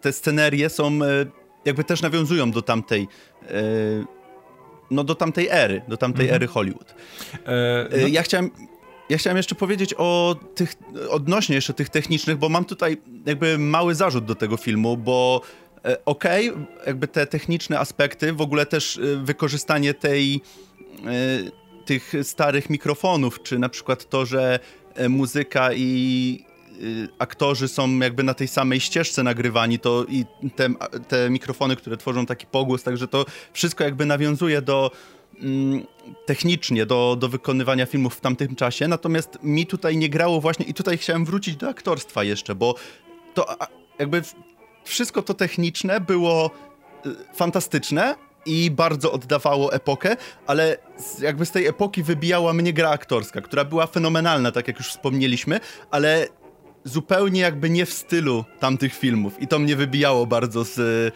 te 0.00 0.12
scenerie 0.12 0.70
są 0.70 0.86
e, 0.86 1.26
jakby 1.64 1.84
też 1.84 2.02
nawiązują 2.02 2.50
do 2.50 2.62
tamtej 2.62 3.08
no 4.90 5.04
do 5.04 5.14
tamtej 5.14 5.48
ery, 5.50 5.82
do 5.88 5.96
tamtej 5.96 6.24
mhm. 6.24 6.36
ery 6.36 6.46
Hollywood. 6.46 6.94
E, 7.46 7.88
no. 8.00 8.06
Ja 8.06 8.22
chciałem 8.22 8.50
ja 9.08 9.18
chciałem 9.18 9.36
jeszcze 9.36 9.54
powiedzieć 9.54 9.94
o 9.98 10.36
tych, 10.54 10.74
odnośnie 11.10 11.54
jeszcze 11.54 11.74
tych 11.74 11.88
technicznych, 11.88 12.36
bo 12.36 12.48
mam 12.48 12.64
tutaj 12.64 12.96
jakby 13.26 13.58
mały 13.58 13.94
zarzut 13.94 14.24
do 14.24 14.34
tego 14.34 14.56
filmu, 14.56 14.96
bo 14.96 15.42
e, 15.84 16.04
okej, 16.04 16.50
okay, 16.50 16.66
jakby 16.86 17.08
te 17.08 17.26
techniczne 17.26 17.78
aspekty, 17.78 18.32
w 18.32 18.40
ogóle 18.40 18.66
też 18.66 18.98
e, 18.98 19.16
wykorzystanie 19.16 19.94
tej, 19.94 20.34
e, 20.34 21.84
tych 21.84 22.12
starych 22.22 22.70
mikrofonów, 22.70 23.42
czy 23.42 23.58
na 23.58 23.68
przykład 23.68 24.08
to, 24.08 24.26
że 24.26 24.58
muzyka 25.08 25.72
i 25.72 26.44
aktorzy 27.18 27.68
są 27.68 27.98
jakby 27.98 28.22
na 28.22 28.34
tej 28.34 28.48
samej 28.48 28.80
ścieżce 28.80 29.22
nagrywani, 29.22 29.78
to 29.78 30.04
i 30.08 30.24
te, 30.56 30.68
te 31.08 31.30
mikrofony, 31.30 31.76
które 31.76 31.96
tworzą 31.96 32.26
taki 32.26 32.46
pogłos, 32.46 32.82
także 32.82 33.08
to 33.08 33.26
wszystko 33.52 33.84
jakby 33.84 34.06
nawiązuje 34.06 34.62
do 34.62 34.90
Mm, 35.42 35.86
technicznie 36.26 36.86
do, 36.86 37.16
do 37.18 37.28
wykonywania 37.28 37.86
filmów 37.86 38.14
w 38.14 38.20
tamtym 38.20 38.56
czasie, 38.56 38.88
natomiast 38.88 39.38
mi 39.42 39.66
tutaj 39.66 39.96
nie 39.96 40.08
grało 40.08 40.40
właśnie 40.40 40.66
i 40.66 40.74
tutaj 40.74 40.98
chciałem 40.98 41.24
wrócić 41.24 41.56
do 41.56 41.68
aktorstwa 41.68 42.24
jeszcze, 42.24 42.54
bo 42.54 42.74
to 43.34 43.46
jakby 43.98 44.22
wszystko 44.84 45.22
to 45.22 45.34
techniczne 45.34 46.00
było 46.00 46.50
y, 47.06 47.10
fantastyczne 47.34 48.14
i 48.46 48.70
bardzo 48.70 49.12
oddawało 49.12 49.72
epokę, 49.72 50.16
ale 50.46 50.78
jakby 51.20 51.46
z 51.46 51.50
tej 51.50 51.66
epoki 51.66 52.02
wybijała 52.02 52.52
mnie 52.52 52.72
gra 52.72 52.90
aktorska, 52.90 53.40
która 53.40 53.64
była 53.64 53.86
fenomenalna, 53.86 54.52
tak 54.52 54.68
jak 54.68 54.78
już 54.78 54.88
wspomnieliśmy, 54.88 55.60
ale 55.90 56.26
zupełnie 56.84 57.40
jakby 57.40 57.70
nie 57.70 57.86
w 57.86 57.92
stylu 57.92 58.44
tamtych 58.60 58.94
filmów. 58.94 59.42
I 59.42 59.48
to 59.48 59.58
mnie 59.58 59.76
wybijało 59.76 60.26
bardzo 60.26 60.64
z 60.64 61.14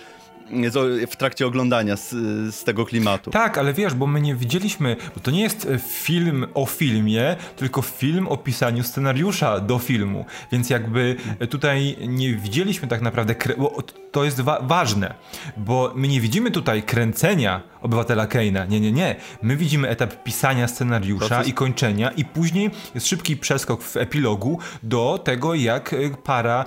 w 1.11 1.17
trakcie 1.17 1.47
oglądania 1.47 1.97
z, 1.97 2.11
z, 2.55 2.65
tego 2.65 2.87
klimatu. 2.87 3.31
Tak, 3.31 3.59
ale 3.59 3.73
wiesz, 3.73 3.95
bo 3.95 4.07
my 4.07 4.21
nie 4.21 4.35
widzieliśmy, 4.35 4.97
bo 5.15 5.21
to 5.21 5.31
nie 5.31 5.43
jest 5.43 5.67
e, 5.67 5.79
film 5.79 6.47
o 6.55 6.67
filmie, 6.67 7.37
tylko 7.57 7.83
film 7.83 8.29
o 8.29 8.37
pisaniu 8.37 8.83
scenariusza 8.83 9.61
do 9.61 9.79
filmu, 9.79 10.25
więc 10.53 10.71
jakby 10.71 11.17
e, 11.39 11.47
tutaj 11.47 11.97
nie 12.09 12.35
widzieliśmy 12.35 12.89
tak 12.89 13.01
naprawdę, 13.01 13.35
bo 13.59 13.83
to 14.13 14.25
jest 14.25 14.41
wa 14.41 14.61
ważne, 14.61 15.15
bo 15.57 15.93
my 15.95 16.09
nie 16.09 16.21
widzimy 16.21 16.51
tutaj 16.51 16.83
kręcenia 16.83 17.63
obywatela 17.81 18.27
Keina, 18.27 18.65
nie, 18.65 18.81
nie, 18.81 18.93
nie. 18.93 19.17
My 19.43 19.57
widzimy 19.57 19.89
etap 19.89 20.23
pisania 20.23 20.69
scenariusza 20.69 21.29
Proces. 21.29 21.49
i 21.49 21.53
kończenia 21.53 22.11
i 22.11 22.25
później 22.25 22.71
jest 22.95 23.09
szybki 23.09 23.37
przeskok 23.37 23.83
w 23.83 23.97
epilogu 23.97 24.59
do 24.83 25.21
tego, 25.25 25.55
jak 25.55 25.93
e, 25.93 25.97
para 26.25 26.65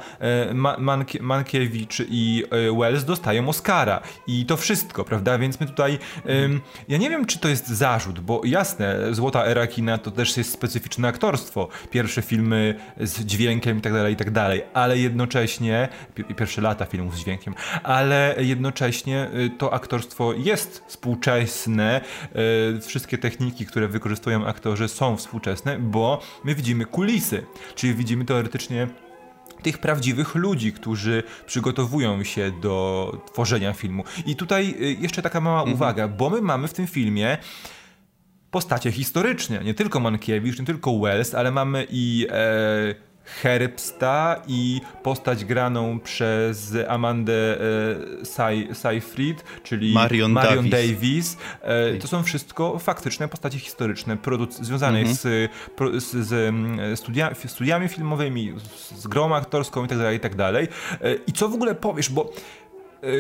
Mankiewicz 1.22 2.02
i 2.10 2.44
Wells 2.80 3.06
dostają 3.06 3.50
Oscar 3.50 3.65
Oscara. 3.66 4.02
I 4.28 4.46
to 4.46 4.58
wszystko, 4.58 5.04
prawda? 5.04 5.38
Więc 5.38 5.60
my 5.60 5.68
tutaj, 5.68 6.00
ym, 6.30 6.62
ja 6.88 6.98
nie 6.98 7.10
wiem, 7.10 7.26
czy 7.26 7.40
to 7.40 7.48
jest 7.48 7.68
zarzut, 7.68 8.20
bo 8.20 8.42
jasne, 8.44 9.14
Złota 9.14 9.46
Era 9.46 9.68
Kina 9.68 9.98
to 9.98 10.12
też 10.12 10.38
jest 10.38 10.52
specyficzne 10.52 11.08
aktorstwo, 11.08 11.68
pierwsze 11.92 12.22
filmy 12.22 12.76
z 13.00 13.20
dźwiękiem 13.20 13.78
i 13.78 13.82
tak 13.82 13.94
dalej, 13.94 14.14
i 14.14 14.16
tak 14.16 14.32
dalej, 14.32 14.64
ale 14.74 14.98
jednocześnie, 14.98 15.90
pierwsze 16.38 16.62
lata 16.62 16.86
filmów 16.86 17.16
z 17.16 17.20
dźwiękiem, 17.20 17.56
ale 17.84 18.36
jednocześnie 18.38 19.30
y, 19.34 19.50
to 19.58 19.74
aktorstwo 19.74 20.34
jest 20.34 20.84
współczesne, 20.88 22.02
y, 22.76 22.82
wszystkie 22.82 23.18
techniki, 23.18 23.66
które 23.66 23.88
wykorzystują 23.88 24.48
aktorzy 24.48 24.88
są 24.88 25.18
współczesne, 25.18 25.80
bo 25.80 26.22
my 26.44 26.56
widzimy 26.56 26.86
kulisy, 26.86 27.46
czyli 27.76 27.94
widzimy 27.94 28.26
teoretycznie 28.26 28.88
tych 29.66 29.78
prawdziwych 29.78 30.36
ludzi, 30.36 30.74
którzy 30.74 31.24
przygotowują 31.46 32.24
się 32.24 32.52
do 32.62 33.12
tworzenia 33.32 33.74
filmu. 33.74 34.04
I 34.26 34.36
tutaj 34.36 34.76
y, 34.82 34.98
jeszcze 35.00 35.22
taka 35.22 35.42
mała 35.42 35.60
mhm. 35.60 35.76
uwaga, 35.76 36.08
bo 36.08 36.30
my 36.30 36.42
mamy 36.42 36.68
w 36.68 36.74
tym 36.74 36.88
filmie 36.88 37.38
postacie 38.52 38.92
historyczne, 38.92 39.64
nie 39.64 39.74
tylko 39.74 40.00
Mankiewicz, 40.00 40.60
nie 40.60 40.66
tylko 40.66 41.00
Wells, 41.00 41.36
ale 41.36 41.52
mamy 41.52 41.88
i 41.90 42.28
e, 42.30 42.96
Herbsta 43.26 44.42
i 44.48 44.82
postać 45.04 45.46
graną 45.46 46.00
przez 46.00 46.74
Amandę 46.88 47.58
e, 48.22 48.76
Seyfried, 48.76 49.44
czyli 49.64 49.94
Marion, 49.94 50.32
Marion 50.32 50.70
Davis. 50.70 50.92
Davis. 50.92 51.38
E, 51.62 51.98
to 51.98 52.08
są 52.08 52.24
wszystko 52.24 52.80
faktyczne 52.80 53.28
postacie 53.28 53.60
historyczne, 53.60 54.18
związane 54.50 55.00
mhm. 55.00 55.16
z, 55.16 55.52
z, 56.04 56.28
z 56.28 56.34
mm, 56.34 56.98
studia, 56.98 57.36
studiami 57.48 57.88
filmowymi, 57.88 58.54
z 58.96 59.08
grą 59.08 59.36
aktorską 59.36 59.82
itd., 59.82 60.04
tak 60.04 60.14
itd. 60.14 60.54
Tak 60.54 61.02
e, 61.02 61.16
I 61.28 61.34
co 61.34 61.50
w 61.50 61.54
ogóle 61.54 61.76
powiesz, 61.76 62.10
bo 62.10 62.34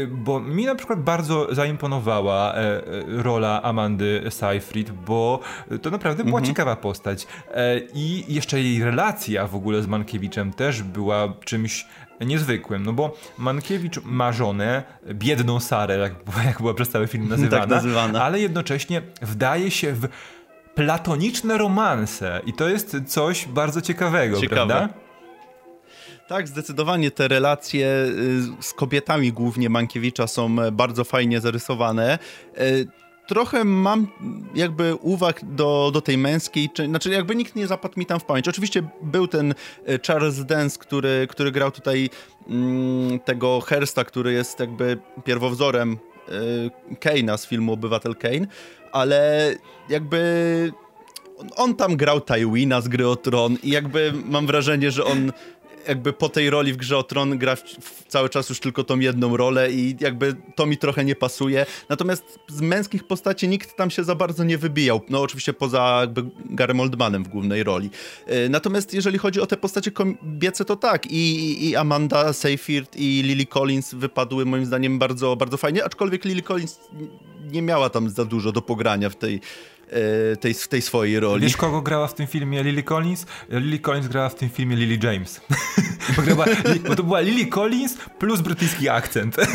bo 0.08 0.39
mi 0.39 0.65
na 0.65 0.75
przykład 0.75 1.01
bardzo 1.01 1.56
zaimponowała 1.56 2.54
e, 2.54 2.58
e, 2.58 2.84
rola 3.08 3.62
Amandy 3.63 4.24
Seyfried, 4.30 4.92
bo 4.92 5.39
to 5.82 5.92
naprawdę 5.92 6.24
była 6.24 6.39
mhm. 6.39 6.56
ciekawa 6.56 6.75
postać. 6.75 7.27
E, 7.51 7.80
I 7.94 8.34
jeszcze 8.34 8.62
jej 8.62 8.84
relacja 8.84 9.48
w 9.48 9.56
ogóle 9.56 9.82
z 9.82 9.88
Mankiewiczem 9.88 10.54
też 10.54 10.84
była 10.84 11.34
czymś 11.44 11.86
niezwykłym, 12.22 12.86
no 12.86 12.94
bo 12.94 13.18
Mankiewicz 13.38 14.04
ma 14.04 14.32
żonę, 14.32 14.84
biedną 15.13 15.60
Sarę, 15.60 15.98
jak, 15.98 16.13
jak 16.46 16.58
była 16.58 16.74
przez 16.74 16.89
cały 16.89 17.08
film 17.08 17.30
nazywana, 17.30 17.60
tak 17.62 17.70
nazywana, 17.70 18.24
ale 18.24 18.39
jednocześnie 18.39 19.01
wdaje 19.22 19.72
się 19.72 19.94
w 19.94 20.08
platoniczne 20.75 21.58
romanse 21.58 22.42
i 22.46 22.54
to 22.54 22.70
jest 22.70 22.98
coś 23.08 23.45
bardzo 23.45 23.82
ciekawego, 23.82 24.41
Ciekawe. 24.41 24.56
prawda? 24.56 25.05
Tak, 26.28 26.48
zdecydowanie 26.48 27.12
te 27.12 27.28
relacje 27.28 27.88
y, 27.88 28.64
z 28.64 28.74
kobietami 28.74 29.34
głównie 29.34 29.70
Mankiewicza 29.70 30.28
są 30.28 30.62
e, 30.62 30.72
bardzo 30.72 31.04
fajnie 31.04 31.42
zarysowane. 31.42 32.20
E, 32.58 32.66
trochę 33.28 33.64
mam 33.64 34.08
jakby 34.56 34.96
uwag 34.96 35.46
do, 35.46 35.92
do 35.94 36.02
tej 36.02 36.18
męskiej, 36.18 36.70
czy, 36.74 36.86
znaczy 36.86 37.10
jakby 37.10 37.36
nikt 37.36 37.56
nie 37.56 37.68
zapadł 37.68 38.00
mi 38.00 38.06
tam 38.06 38.20
w 38.20 38.26
pamięć. 38.26 38.48
Oczywiście 38.48 38.84
był 39.02 39.28
ten 39.28 39.52
e, 39.52 40.00
Charles 40.08 40.46
Dance, 40.46 40.80
który, 40.80 41.28
który 41.30 41.52
grał 41.52 41.72
tutaj 41.72 42.10
mm, 42.48 43.20
tego 43.20 43.62
Hersta, 43.62 44.04
który 44.04 44.34
jest 44.34 44.60
jakby 44.60 44.98
pierwowzorem 45.24 45.98
y, 46.92 46.96
Kane'a 46.96 47.38
z 47.38 47.48
filmu 47.48 47.74
Obywatel 47.74 48.16
Kane, 48.16 48.48
ale 48.92 49.52
jakby 49.90 50.72
on 51.56 51.76
tam 51.76 51.98
grał 51.98 52.22
Tywina 52.22 52.82
z 52.82 52.88
gry 52.88 53.08
o 53.08 53.16
Tron 53.16 53.58
i 53.64 53.70
jakby 53.70 54.14
mam 54.26 54.48
wrażenie, 54.48 54.92
że 54.92 55.06
on 55.06 55.32
jakby 55.88 56.13
po 56.13 56.30
tej 56.30 56.50
roli 56.50 56.74
w 56.74 56.78
Grze 56.78 56.98
o 56.98 57.04
Tron 57.04 57.38
gra 57.38 57.56
w, 57.56 57.62
w 57.62 58.08
cały 58.08 58.30
czas 58.30 58.50
już 58.50 58.60
tylko 58.60 58.84
tą 58.84 59.00
jedną 59.00 59.38
rolę 59.38 59.71
i 59.71 59.95
jakby 60.00 60.36
to 60.56 60.65
mi 60.65 60.78
trochę 60.78 61.06
nie 61.06 61.15
pasuje. 61.15 61.65
Natomiast 61.89 62.39
z 62.48 62.62
męskich 62.62 63.04
postaci 63.04 63.48
nikt 63.48 63.76
tam 63.76 63.89
się 63.89 64.04
za 64.04 64.15
bardzo 64.15 64.43
nie 64.43 64.58
wybijał. 64.58 65.02
No 65.10 65.21
oczywiście 65.21 65.54
poza 65.54 65.98
jakby 66.02 66.24
Garem 66.45 66.80
Oldmanem 66.80 67.24
w 67.24 67.28
głównej 67.28 67.63
roli. 67.63 67.89
E, 68.28 68.50
natomiast 68.50 68.93
jeżeli 68.93 69.17
chodzi 69.17 69.41
o 69.41 69.45
te 69.45 69.58
postacie 69.58 69.91
kobiece, 69.91 70.65
to 70.65 70.76
tak. 70.76 71.12
I, 71.12 71.69
i 71.69 71.76
Amanda 71.76 72.34
Seyfried 72.34 72.95
i 72.95 73.24
Lily 73.24 73.45
Collins 73.45 73.93
wypadły 73.93 74.45
moim 74.45 74.65
zdaniem 74.65 75.00
bardzo, 75.00 75.36
bardzo 75.36 75.58
fajnie, 75.58 75.84
aczkolwiek 75.84 76.26
Lily 76.26 76.41
Collins 76.41 76.80
nie 77.52 77.62
miała 77.62 77.89
tam 77.89 78.10
za 78.10 78.26
dużo 78.26 78.52
do 78.52 78.62
pogrania 78.62 79.10
w 79.10 79.15
tej 79.15 79.41
tej, 80.39 80.54
w 80.54 80.67
tej 80.67 80.82
swojej 80.82 81.19
roli. 81.19 81.41
Wiesz, 81.41 81.58
kogo 81.58 81.82
grała 81.82 82.08
w 82.08 82.13
tym 82.13 82.28
filmie 82.28 82.63
Lily 82.63 82.84
Collins? 82.84 83.26
Lily 83.50 83.80
Collins 83.80 84.08
grała 84.08 84.30
w 84.30 84.36
tym 84.36 84.50
filmie 84.50 84.76
Lily 84.76 85.13
James. 85.13 85.41
bo, 86.15 86.21
grała, 86.21 86.45
bo 86.88 86.95
to 86.95 87.04
była 87.04 87.19
Lily 87.19 87.45
Collins 87.45 87.98
plus 88.19 88.41
brytyjski 88.41 88.89
akcent. 88.89 89.36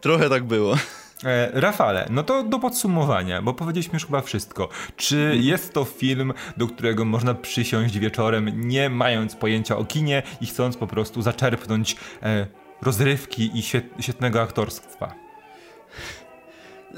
Trochę 0.00 0.28
tak 0.28 0.44
było. 0.44 0.76
E, 1.24 1.60
Rafale, 1.60 2.06
no 2.10 2.22
to 2.22 2.42
do 2.42 2.58
podsumowania, 2.58 3.42
bo 3.42 3.54
powiedzieliśmy 3.54 3.94
już 3.94 4.06
chyba 4.06 4.20
wszystko. 4.20 4.68
Czy 4.96 5.16
mhm. 5.16 5.42
jest 5.42 5.72
to 5.72 5.84
film, 5.84 6.32
do 6.56 6.66
którego 6.66 7.04
można 7.04 7.34
przysiąść 7.34 7.98
wieczorem, 7.98 8.68
nie 8.68 8.90
mając 8.90 9.36
pojęcia 9.36 9.76
o 9.76 9.84
kinie 9.84 10.22
i 10.40 10.46
chcąc 10.46 10.76
po 10.76 10.86
prostu 10.86 11.22
zaczerpnąć 11.22 11.96
e, 12.22 12.46
rozrywki 12.82 13.50
i 13.58 13.62
świetnego 14.02 14.42
aktorstwa? 14.42 15.14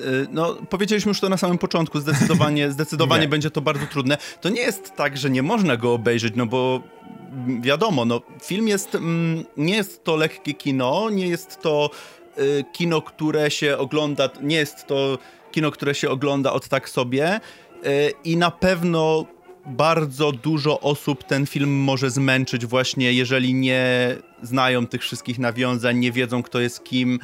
Y, 0.00 0.26
no, 0.30 0.54
powiedzieliśmy 0.54 1.10
już 1.10 1.20
to 1.20 1.28
na 1.28 1.36
samym 1.36 1.58
początku, 1.58 2.00
zdecydowanie, 2.00 2.70
zdecydowanie 2.78 3.28
będzie 3.28 3.50
to 3.50 3.60
bardzo 3.60 3.86
trudne. 3.86 4.18
To 4.40 4.48
nie 4.48 4.60
jest 4.60 4.96
tak, 4.96 5.16
że 5.16 5.30
nie 5.30 5.42
można 5.42 5.76
go 5.76 5.92
obejrzeć, 5.92 6.32
no 6.36 6.46
bo 6.46 6.82
wiadomo, 7.60 8.04
no, 8.04 8.20
film 8.42 8.68
jest, 8.68 8.94
mm, 8.94 9.44
nie 9.56 9.76
jest 9.76 10.04
to 10.04 10.16
lekkie 10.16 10.54
kino, 10.54 11.10
nie 11.10 11.28
jest 11.28 11.62
to 11.62 11.90
y, 12.38 12.64
kino, 12.72 13.02
które 13.02 13.50
się 13.50 13.78
ogląda, 13.78 14.30
nie 14.42 14.56
jest 14.56 14.86
to 14.86 15.18
kino, 15.50 15.70
które 15.70 15.94
się 15.94 16.10
ogląda 16.10 16.52
od 16.52 16.68
tak 16.68 16.88
sobie 16.88 17.36
y, 17.36 18.12
i 18.24 18.36
na 18.36 18.50
pewno 18.50 19.26
bardzo 19.66 20.32
dużo 20.32 20.80
osób 20.80 21.24
ten 21.24 21.46
film 21.46 21.70
może 21.70 22.10
zmęczyć 22.10 22.66
właśnie, 22.66 23.12
jeżeli 23.12 23.54
nie 23.54 24.16
znają 24.42 24.86
tych 24.86 25.02
wszystkich 25.02 25.38
nawiązań, 25.38 25.98
nie 25.98 26.12
wiedzą 26.12 26.42
kto 26.42 26.60
jest 26.60 26.84
kim, 26.84 27.18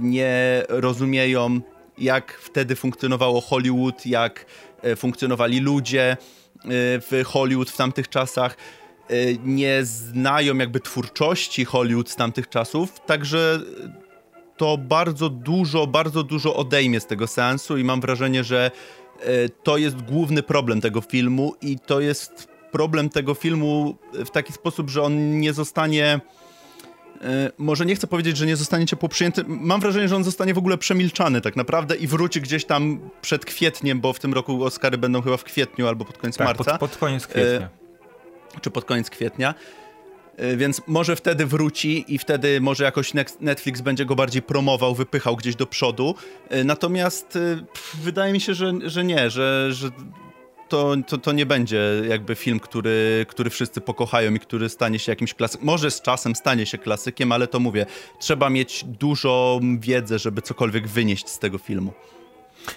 nie 0.00 0.62
rozumieją 0.68 1.60
jak 2.00 2.32
wtedy 2.32 2.76
funkcjonowało 2.76 3.40
Hollywood, 3.40 4.06
jak 4.06 4.46
e, 4.82 4.96
funkcjonowali 4.96 5.60
ludzie 5.60 6.10
e, 6.10 6.16
w 7.00 7.22
Hollywood 7.26 7.70
w 7.70 7.76
tamtych 7.76 8.08
czasach. 8.08 8.56
E, 9.08 9.14
nie 9.44 9.80
znają 9.82 10.56
jakby 10.56 10.80
twórczości 10.80 11.64
Hollywood 11.64 12.10
z 12.10 12.16
tamtych 12.16 12.48
czasów, 12.48 13.00
także 13.06 13.60
to 14.56 14.78
bardzo 14.78 15.28
dużo, 15.28 15.86
bardzo 15.86 16.22
dużo 16.22 16.56
odejmie 16.56 17.00
z 17.00 17.06
tego 17.06 17.26
seansu 17.26 17.78
i 17.78 17.84
mam 17.84 18.00
wrażenie, 18.00 18.44
że 18.44 18.70
to 19.62 19.78
jest 19.78 20.02
główny 20.02 20.42
problem 20.42 20.80
tego 20.80 21.00
filmu 21.00 21.54
i 21.62 21.78
to 21.78 22.00
jest 22.00 22.48
problem 22.72 23.08
tego 23.08 23.34
filmu 23.34 23.96
w 24.12 24.30
taki 24.30 24.52
sposób, 24.52 24.90
że 24.90 25.02
on 25.02 25.40
nie 25.40 25.52
zostanie 25.52 26.20
może 27.58 27.86
nie 27.86 27.94
chcę 27.94 28.06
powiedzieć, 28.06 28.36
że 28.36 28.46
nie 28.46 28.56
zostanie 28.56 28.86
ciepło 28.86 29.08
przyjęty. 29.08 29.44
Mam 29.46 29.80
wrażenie, 29.80 30.08
że 30.08 30.16
on 30.16 30.24
zostanie 30.24 30.54
w 30.54 30.58
ogóle 30.58 30.78
przemilczany 30.78 31.40
tak 31.40 31.56
naprawdę 31.56 31.96
i 31.96 32.06
wróci 32.06 32.40
gdzieś 32.40 32.64
tam 32.64 33.10
przed 33.22 33.44
kwietniem, 33.44 34.00
bo 34.00 34.12
w 34.12 34.18
tym 34.18 34.34
roku 34.34 34.64
Oscary 34.64 34.98
będą 34.98 35.22
chyba 35.22 35.36
w 35.36 35.44
kwietniu 35.44 35.88
albo 35.88 36.04
pod 36.04 36.18
koniec 36.18 36.36
tak, 36.36 36.46
marca. 36.46 36.78
Pod, 36.78 36.90
pod 36.90 36.96
koniec 36.96 37.26
kwietnia. 37.26 37.68
E, 38.56 38.60
czy 38.60 38.70
pod 38.70 38.84
koniec 38.84 39.10
kwietnia. 39.10 39.54
E, 40.36 40.56
więc 40.56 40.82
może 40.86 41.16
wtedy 41.16 41.46
wróci 41.46 42.14
i 42.14 42.18
wtedy 42.18 42.60
może 42.60 42.84
jakoś 42.84 43.12
Netflix 43.40 43.80
będzie 43.80 44.04
go 44.04 44.14
bardziej 44.14 44.42
promował, 44.42 44.94
wypychał 44.94 45.36
gdzieś 45.36 45.56
do 45.56 45.66
przodu. 45.66 46.14
Natomiast 46.64 47.38
wydaje 47.94 48.32
mi 48.32 48.40
się, 48.40 48.54
że, 48.54 48.72
że 48.84 49.04
nie, 49.04 49.30
że, 49.30 49.68
że 49.72 49.90
to, 50.70 50.94
to, 51.06 51.18
to 51.18 51.32
nie 51.32 51.46
będzie 51.46 51.82
jakby 52.08 52.34
film, 52.34 52.60
który, 52.60 53.26
który 53.28 53.50
wszyscy 53.50 53.80
pokochają 53.80 54.34
i 54.34 54.38
który 54.38 54.68
stanie 54.68 54.98
się 54.98 55.12
jakimś 55.12 55.34
klasykiem. 55.34 55.66
Może 55.66 55.90
z 55.90 56.02
czasem 56.02 56.34
stanie 56.34 56.66
się 56.66 56.78
klasykiem, 56.78 57.32
ale 57.32 57.46
to 57.46 57.60
mówię, 57.60 57.86
trzeba 58.18 58.50
mieć 58.50 58.84
dużo 58.84 59.60
wiedzy, 59.78 60.18
żeby 60.18 60.42
cokolwiek 60.42 60.88
wynieść 60.88 61.28
z 61.28 61.38
tego 61.38 61.58
filmu. 61.58 61.92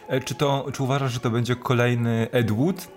E, 0.08 0.22
czy, 0.22 0.36
to, 0.36 0.68
czy 0.74 0.84
uważasz, 0.84 1.14
że 1.14 1.20
to 1.20 1.30
będzie 1.30 1.56
kolejny 1.56 2.28
Ed 2.32 2.52
Wood? 2.52 2.88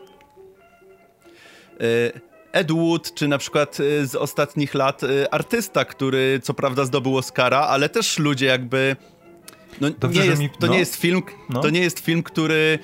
E, 1.81 2.21
Ed 2.53 2.73
Wood, 2.73 3.15
czy 3.15 3.29
na 3.29 3.39
przykład 3.39 3.79
e, 3.81 4.07
z 4.07 4.15
ostatnich 4.15 4.75
lat 4.75 5.01
artysta, 5.31 5.85
który 5.85 6.41
co 6.43 6.55
prawda 6.55 6.85
zdobył 6.85 7.17
Oscara, 7.17 7.61
ale 7.61 7.89
też 7.89 8.19
ludzie 8.19 8.47
jakby... 8.47 8.97
No, 9.81 9.91
Dobrze, 9.91 10.21
nie 10.21 10.27
jest, 10.27 10.43
mi... 10.43 10.51
To 10.51 10.67
no. 10.67 10.73
nie 10.73 10.79
jest 10.79 10.97
film, 10.97 11.23
no. 11.49 11.61
to 11.61 11.71
nie 11.71 11.81
jest 11.81 12.01
film, 12.01 12.23
który 12.23 12.79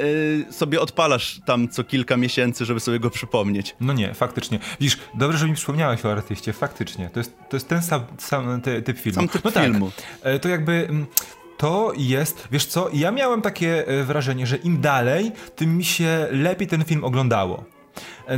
Y, 0.00 0.46
sobie 0.50 0.80
odpalasz 0.80 1.40
tam 1.46 1.68
co 1.68 1.84
kilka 1.84 2.16
miesięcy, 2.16 2.64
żeby 2.64 2.80
sobie 2.80 3.00
go 3.00 3.10
przypomnieć. 3.10 3.76
No 3.80 3.92
nie, 3.92 4.14
faktycznie. 4.14 4.58
Widzisz, 4.80 4.98
dobrze, 5.14 5.38
że 5.38 5.46
mi 5.46 5.54
przypomniałeś 5.54 6.04
o 6.04 6.12
artyście, 6.12 6.52
faktycznie. 6.52 7.10
To 7.10 7.20
jest, 7.20 7.38
to 7.48 7.56
jest 7.56 7.68
ten 7.68 7.82
sam, 7.82 8.02
sam 8.18 8.60
typ 8.60 8.98
filmu. 8.98 9.20
Sam 9.20 9.28
typ 9.28 9.44
no 9.44 9.50
tak, 9.50 9.64
filmu. 9.64 9.90
Tak, 10.22 10.42
to 10.42 10.48
jakby 10.48 10.72
mm, 10.72 11.06
to 11.56 11.92
jest, 11.96 12.48
wiesz 12.52 12.66
co, 12.66 12.88
ja 12.92 13.10
miałem 13.10 13.42
takie 13.42 13.88
e, 13.88 14.04
wrażenie, 14.04 14.46
że 14.46 14.56
im 14.56 14.80
dalej, 14.80 15.32
tym 15.56 15.76
mi 15.76 15.84
się 15.84 16.28
lepiej 16.30 16.68
ten 16.68 16.84
film 16.84 17.04
oglądało. 17.04 17.64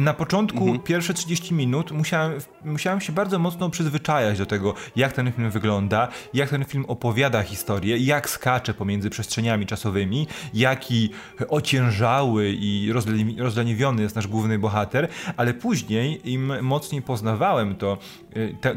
Na 0.00 0.14
początku, 0.14 0.58
mhm. 0.58 0.78
pierwsze 0.78 1.14
30 1.14 1.54
minut, 1.54 1.92
musiałem, 1.92 2.32
musiałem 2.64 3.00
się 3.00 3.12
bardzo 3.12 3.38
mocno 3.38 3.70
przyzwyczajać 3.70 4.38
do 4.38 4.46
tego, 4.46 4.74
jak 4.96 5.12
ten 5.12 5.32
film 5.32 5.50
wygląda, 5.50 6.08
jak 6.34 6.50
ten 6.50 6.64
film 6.64 6.84
opowiada 6.88 7.42
historię, 7.42 7.98
jak 7.98 8.30
skacze 8.30 8.74
pomiędzy 8.74 9.10
przestrzeniami 9.10 9.66
czasowymi, 9.66 10.26
jaki 10.54 11.10
ociężały 11.48 12.52
i 12.52 12.92
rozleniwiony 13.38 14.02
jest 14.02 14.16
nasz 14.16 14.26
główny 14.26 14.58
bohater, 14.58 15.08
ale 15.36 15.54
później, 15.54 16.32
im 16.32 16.62
mocniej 16.62 17.02
poznawałem 17.02 17.76
to, 17.76 17.98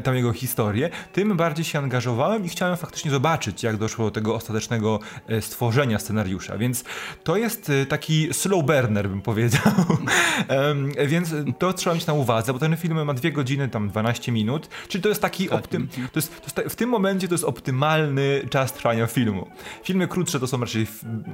tę 0.02 0.14
jego 0.14 0.32
historię, 0.32 0.90
tym 1.12 1.36
bardziej 1.36 1.64
się 1.64 1.78
angażowałem 1.78 2.44
i 2.44 2.48
chciałem 2.48 2.76
faktycznie 2.76 3.10
zobaczyć, 3.10 3.62
jak 3.62 3.76
doszło 3.76 4.04
do 4.04 4.10
tego 4.10 4.34
ostatecznego 4.34 5.00
e, 5.28 5.42
stworzenia 5.42 5.98
scenariusza. 5.98 6.58
Więc 6.58 6.84
to 7.24 7.36
jest 7.36 7.70
y, 7.70 7.86
taki 7.86 8.28
slow 8.32 8.64
burner, 8.64 9.08
bym 9.08 9.22
powiedział. 9.22 9.62
Więc 11.06 11.34
to 11.58 11.72
trzeba 11.72 11.94
mieć 11.94 12.06
na 12.06 12.12
uwadze, 12.12 12.52
bo 12.52 12.58
ten 12.58 12.76
film 12.76 13.04
ma 13.04 13.14
dwie 13.14 13.32
godziny, 13.32 13.68
tam 13.68 13.88
12 13.88 14.32
minut, 14.32 14.68
czyli 14.88 15.02
to 15.02 15.08
jest 15.08 15.22
taki 15.22 15.48
tak. 15.48 15.58
optym... 15.58 15.88
To 15.88 16.18
jest, 16.18 16.54
to 16.54 16.62
jest, 16.62 16.74
w 16.74 16.76
tym 16.76 16.90
momencie 16.90 17.28
to 17.28 17.34
jest 17.34 17.44
optymalny 17.44 18.42
czas 18.50 18.72
trwania 18.72 19.06
filmu. 19.06 19.50
Filmy 19.82 20.08
krótsze 20.08 20.40
to 20.40 20.46
są 20.46 20.60
raczej 20.60 20.86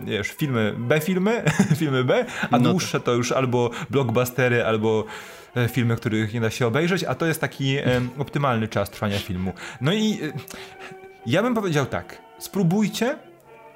wiesz, 0.05 0.29
filmy 0.29 0.75
B-filmy, 0.79 1.45
filmy 1.81 2.05
B, 2.05 2.27
a 2.51 2.59
no 2.59 2.71
dłuższe 2.71 3.01
to 3.01 3.13
już 3.13 3.33
albo 3.33 3.71
blockbustery, 3.91 4.65
albo 4.65 5.05
filmy, 5.69 5.97
których 5.97 6.35
nie 6.35 6.41
da 6.41 6.51
się 6.51 6.67
obejrzeć, 6.67 7.05
a 7.05 7.15
to 7.15 7.27
jest 7.27 7.41
taki 7.41 7.77
optymalny 8.19 8.69
czas 8.69 8.91
trwania 8.91 9.19
filmu. 9.19 9.53
No 9.81 9.93
i 9.93 10.13
e, 10.13 10.33
ja 11.27 11.43
bym 11.43 11.55
powiedział 11.55 11.87
tak, 11.87 12.23
spróbujcie 12.39 13.17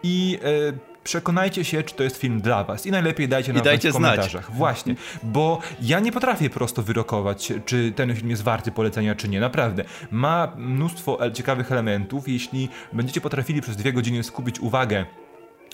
i 0.02 0.38
e, 0.72 0.94
przekonajcie 1.04 1.64
się, 1.64 1.82
czy 1.82 1.94
to 1.94 2.02
jest 2.02 2.16
film 2.16 2.40
dla 2.40 2.64
was 2.64 2.86
i 2.86 2.90
najlepiej 2.90 3.28
dajcie 3.28 3.52
nam 3.52 3.62
w 3.62 3.92
komentarzach. 3.92 4.44
Znać. 4.44 4.56
Właśnie, 4.56 4.94
bo 5.22 5.60
ja 5.82 6.00
nie 6.00 6.12
potrafię 6.12 6.50
prosto 6.50 6.82
wyrokować, 6.82 7.52
czy 7.66 7.92
ten 7.92 8.16
film 8.16 8.30
jest 8.30 8.42
warty 8.42 8.72
polecenia, 8.72 9.14
czy 9.14 9.28
nie. 9.28 9.40
Naprawdę. 9.40 9.84
Ma 10.10 10.52
mnóstwo 10.56 11.30
ciekawych 11.30 11.72
elementów. 11.72 12.28
Jeśli 12.28 12.68
będziecie 12.92 13.20
potrafili 13.20 13.60
przez 13.60 13.76
dwie 13.76 13.92
godziny 13.92 14.22
skupić 14.22 14.60
uwagę 14.60 15.04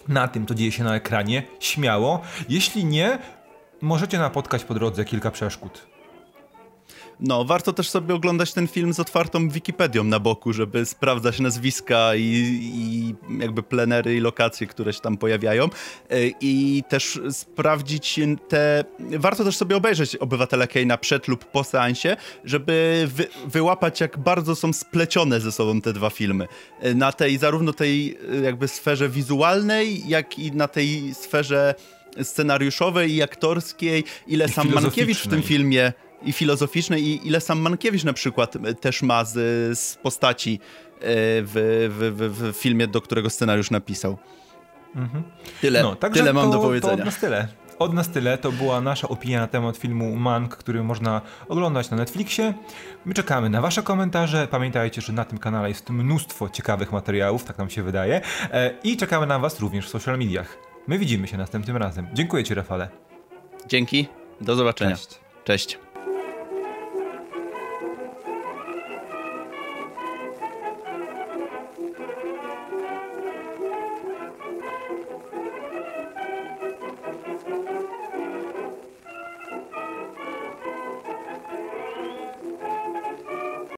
na 0.08 0.28
tym, 0.28 0.46
co 0.46 0.54
dzieje 0.54 0.72
się 0.72 0.84
na 0.84 0.94
ekranie, 0.94 1.42
śmiało. 1.60 2.20
Jeśli 2.48 2.84
nie, 2.84 3.18
możecie 3.80 4.18
napotkać 4.18 4.64
po 4.64 4.74
drodze 4.74 5.04
kilka 5.04 5.30
przeszkód. 5.30 5.89
No, 7.20 7.44
warto 7.44 7.72
też 7.72 7.90
sobie 7.90 8.14
oglądać 8.14 8.52
ten 8.52 8.68
film 8.68 8.92
z 8.92 9.00
otwartą 9.00 9.48
Wikipedią 9.48 10.04
na 10.04 10.20
boku, 10.20 10.52
żeby 10.52 10.86
sprawdzać 10.86 11.40
nazwiska 11.40 12.14
i, 12.14 12.22
i 12.74 13.14
jakby 13.40 13.62
plenery 13.62 14.16
i 14.16 14.20
lokacje, 14.20 14.66
które 14.66 14.92
się 14.92 15.00
tam 15.00 15.16
pojawiają. 15.16 15.64
E, 15.64 15.68
I 16.40 16.82
też 16.88 17.20
sprawdzić 17.30 18.20
te... 18.48 18.84
Warto 18.98 19.44
też 19.44 19.56
sobie 19.56 19.76
obejrzeć 19.76 20.16
Obywatela 20.16 20.66
Keina 20.66 20.98
przed 20.98 21.28
lub 21.28 21.44
po 21.44 21.64
seansie, 21.64 22.16
żeby 22.44 23.08
wy, 23.14 23.26
wyłapać, 23.46 24.00
jak 24.00 24.18
bardzo 24.18 24.56
są 24.56 24.72
splecione 24.72 25.40
ze 25.40 25.52
sobą 25.52 25.80
te 25.80 25.92
dwa 25.92 26.10
filmy. 26.10 26.48
E, 26.80 26.94
na 26.94 27.12
tej, 27.12 27.38
zarówno 27.38 27.72
tej 27.72 28.18
e, 28.32 28.36
jakby 28.36 28.68
sferze 28.68 29.08
wizualnej, 29.08 30.08
jak 30.08 30.38
i 30.38 30.52
na 30.52 30.68
tej 30.68 31.14
sferze 31.14 31.74
scenariuszowej 32.22 33.14
i 33.14 33.22
aktorskiej. 33.22 34.04
Ile 34.26 34.46
I 34.46 34.48
sam 34.48 34.72
Mankiewicz 34.72 35.18
w 35.18 35.28
tym 35.28 35.42
filmie 35.42 35.92
i 36.22 36.32
filozoficzne 36.32 37.00
i 37.00 37.26
ile 37.26 37.40
sam 37.40 37.60
Mankiewicz 37.60 38.04
na 38.04 38.12
przykład 38.12 38.56
e, 38.56 38.74
też 38.74 39.02
ma 39.02 39.24
z, 39.24 39.32
z 39.78 39.96
postaci 39.96 40.60
e, 40.60 40.98
w, 41.02 41.52
w, 41.90 42.52
w, 42.52 42.56
filmie, 42.56 42.86
do 42.86 43.00
którego 43.00 43.30
scenariusz 43.30 43.70
napisał. 43.70 44.18
Mhm. 44.96 45.22
Tyle, 45.60 45.82
no, 45.82 45.96
tyle 45.96 46.32
mam 46.32 46.44
to, 46.44 46.52
do 46.52 46.58
powiedzenia. 46.62 46.96
To 46.96 47.00
od 47.00 47.06
nas 47.06 47.18
tyle. 47.18 47.48
Od 47.78 47.94
nas 47.94 48.08
tyle. 48.08 48.38
To 48.38 48.52
była 48.52 48.80
nasza 48.80 49.08
opinia 49.08 49.40
na 49.40 49.46
temat 49.46 49.76
filmu 49.76 50.16
Mank, 50.16 50.56
który 50.56 50.82
można 50.82 51.20
oglądać 51.48 51.90
na 51.90 51.96
Netflixie. 51.96 52.54
My 53.04 53.14
czekamy 53.14 53.50
na 53.50 53.60
wasze 53.60 53.82
komentarze. 53.82 54.48
Pamiętajcie, 54.50 55.00
że 55.00 55.12
na 55.12 55.24
tym 55.24 55.38
kanale 55.38 55.68
jest 55.68 55.90
mnóstwo 55.90 56.48
ciekawych 56.48 56.92
materiałów, 56.92 57.44
tak 57.44 57.58
nam 57.58 57.70
się 57.70 57.82
wydaje. 57.82 58.20
E, 58.52 58.74
I 58.84 58.96
czekamy 58.96 59.26
na 59.26 59.38
was 59.38 59.60
również 59.60 59.86
w 59.86 59.88
social 59.88 60.18
mediach. 60.18 60.58
My 60.86 60.98
widzimy 60.98 61.28
się 61.28 61.36
następnym 61.36 61.76
razem. 61.76 62.06
Dziękuję 62.12 62.44
ci, 62.44 62.54
Rafale. 62.54 62.88
Dzięki. 63.66 64.08
Do 64.40 64.56
zobaczenia. 64.56 64.96
Cześć. 64.96 65.20
Cześć. 65.44 65.78